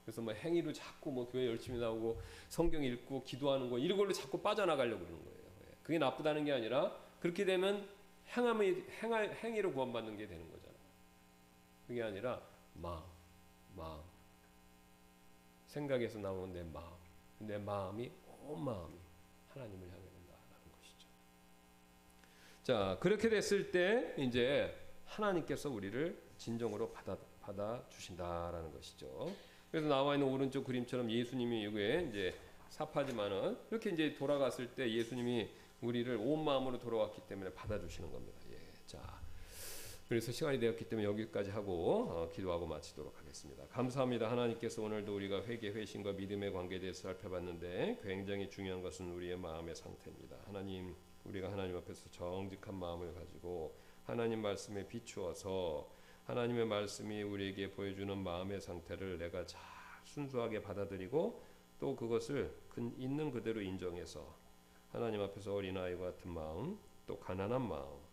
그래서 0.06 0.22
뭐 0.22 0.34
행위로 0.34 0.74
자꾸 0.74 1.12
뭐 1.12 1.28
교회 1.28 1.48
열심히 1.48 1.80
나오고 1.80 2.22
성경 2.50 2.84
읽고 2.84 3.24
기도하는 3.24 3.70
거 3.70 3.80
이런 3.80 3.98
걸로 3.98 4.14
자꾸 4.14 4.40
빠져나가려고 4.42 5.06
그러는 5.06 5.24
거예요. 5.24 5.40
예, 5.62 5.76
그게 5.82 5.98
나쁘다는 5.98 6.46
게 6.46 6.52
아니라 6.52 6.96
그렇게 7.20 7.46
되면 7.46 7.88
행함이 8.36 8.84
행하, 9.02 9.22
행위로 9.22 9.74
구원받는 9.74 10.18
게 10.18 10.28
되는 10.28 10.44
거잖아요. 10.52 10.82
그게 11.88 12.04
아니라 12.04 12.42
마음, 12.76 13.02
마음, 13.76 14.02
생각에서 15.68 16.20
나오는 16.20 16.54
내 16.54 16.64
마음, 16.64 16.92
내 17.40 17.58
마음이 17.58 18.12
온 18.52 18.64
마음이 18.64 18.96
하나님을 19.50 19.88
향해 19.88 20.02
된다라는 20.02 20.72
것이죠. 20.78 21.08
자 22.64 22.98
그렇게 23.00 23.30
됐을 23.30 23.72
때 23.72 24.14
이제 24.18 24.78
하나님께서 25.06 25.70
우리를 25.70 26.22
진정으로 26.38 26.92
받아 26.92 27.18
받아 27.42 27.84
주신다라는 27.90 28.72
것이죠. 28.74 29.34
그래서 29.72 29.88
나와 29.88 30.16
있는 30.16 30.28
오른쪽 30.28 30.66
그림처럼 30.66 31.10
예수님이 31.10 31.64
이게 31.64 32.08
이제 32.10 32.36
사파지만은 32.70 33.58
이렇게 33.72 33.90
이제 33.90 34.14
돌아갔을 34.14 34.76
때 34.76 34.92
예수님이 34.92 35.50
우리를 35.82 36.16
온 36.18 36.44
마음으로 36.44 36.78
돌아왔기 36.78 37.22
때문에 37.28 37.54
받아 37.54 37.80
주시는 37.80 38.12
겁니다. 38.12 38.38
예, 38.52 38.58
자, 38.86 39.21
그래서 40.12 40.30
시간이 40.34 40.60
되었기 40.60 40.90
때문에 40.90 41.08
여기까지 41.08 41.52
하고 41.52 42.10
어, 42.10 42.30
기도하고 42.34 42.68
마치도록 42.68 43.18
하겠습니다. 43.18 43.64
감사합니다. 43.68 44.30
하나님께서 44.30 44.82
오늘도 44.82 45.16
우리가 45.16 45.42
회개, 45.46 45.70
회심과 45.70 46.12
믿음의 46.12 46.52
관계에 46.52 46.82
대해서 46.82 47.04
살펴봤는데 47.04 48.02
굉장히 48.04 48.50
중요한 48.50 48.82
것은 48.82 49.10
우리의 49.10 49.38
마음의 49.38 49.74
상태입니다. 49.74 50.36
하나님, 50.44 50.94
우리가 51.24 51.50
하나님 51.50 51.78
앞에서 51.78 52.10
정직한 52.10 52.76
마음을 52.76 53.14
가지고 53.14 53.74
하나님 54.04 54.42
말씀에 54.42 54.86
비추어서 54.86 55.90
하나님의 56.26 56.66
말씀이 56.66 57.24
우리에게 57.24 57.72
보여주는 57.72 58.18
마음의 58.18 58.60
상태를 58.60 59.18
내가 59.18 59.46
잘 59.46 59.62
순수하게 60.04 60.62
받아들이고 60.62 61.42
또 61.80 61.96
그것을 61.96 62.54
있는 62.98 63.32
그대로 63.32 63.62
인정해서 63.62 64.36
하나님 64.90 65.22
앞에서 65.22 65.56
어린아이와 65.56 66.12
같은 66.12 66.32
마음, 66.32 66.78
또 67.08 67.18
가난한 67.18 67.66
마음, 67.66 68.11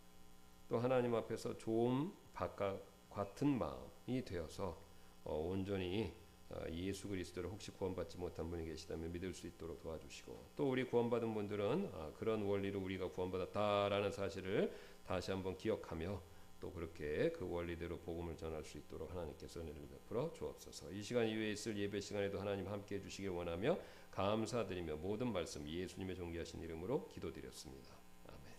또 0.68 0.78
하나님 0.78 1.14
앞에서 1.14 1.56
좋은 1.56 2.12
바깥 2.32 2.80
같은 3.10 3.58
마음이 3.58 4.24
되어서 4.24 4.78
어, 5.24 5.34
온전히 5.34 6.12
어, 6.50 6.64
예수 6.70 7.08
그리스도를 7.08 7.50
혹시 7.50 7.70
구원받지 7.70 8.16
못한 8.16 8.48
분이 8.48 8.64
계시다면 8.64 9.12
믿을 9.12 9.34
수 9.34 9.46
있도록 9.46 9.80
도와주시고 9.80 10.52
또 10.56 10.70
우리 10.70 10.84
구원받은 10.84 11.34
분들은 11.34 11.90
아, 11.94 12.12
그런 12.18 12.42
원리로 12.42 12.80
우리가 12.80 13.10
구원받았다라는 13.10 14.10
사실을 14.10 14.72
다시 15.06 15.30
한번 15.30 15.56
기억하며 15.56 16.20
또 16.60 16.72
그렇게 16.72 17.30
그 17.32 17.48
원리대로 17.48 17.98
복음을 17.98 18.36
전할 18.36 18.64
수 18.64 18.78
있도록 18.78 19.10
하나님께서 19.10 19.60
은혜를 19.60 19.88
베풀어 19.88 20.32
주옵소서. 20.32 20.90
이 20.90 21.02
시간 21.02 21.26
이후에 21.26 21.52
있을 21.52 21.76
예배 21.76 22.00
시간에도 22.00 22.40
하나님 22.40 22.66
함께 22.68 22.96
해 22.96 23.00
주시길 23.00 23.30
원하며 23.30 23.78
감사드리며 24.10 24.96
모든 24.96 25.32
말씀 25.32 25.66
예수님의 25.68 26.16
존귀하신 26.16 26.60
이름으로 26.60 27.08
기도드렸습니다. 27.08 27.92
아멘. 28.26 28.54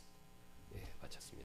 예, 0.75 0.93
마쳤습니다. 1.01 1.29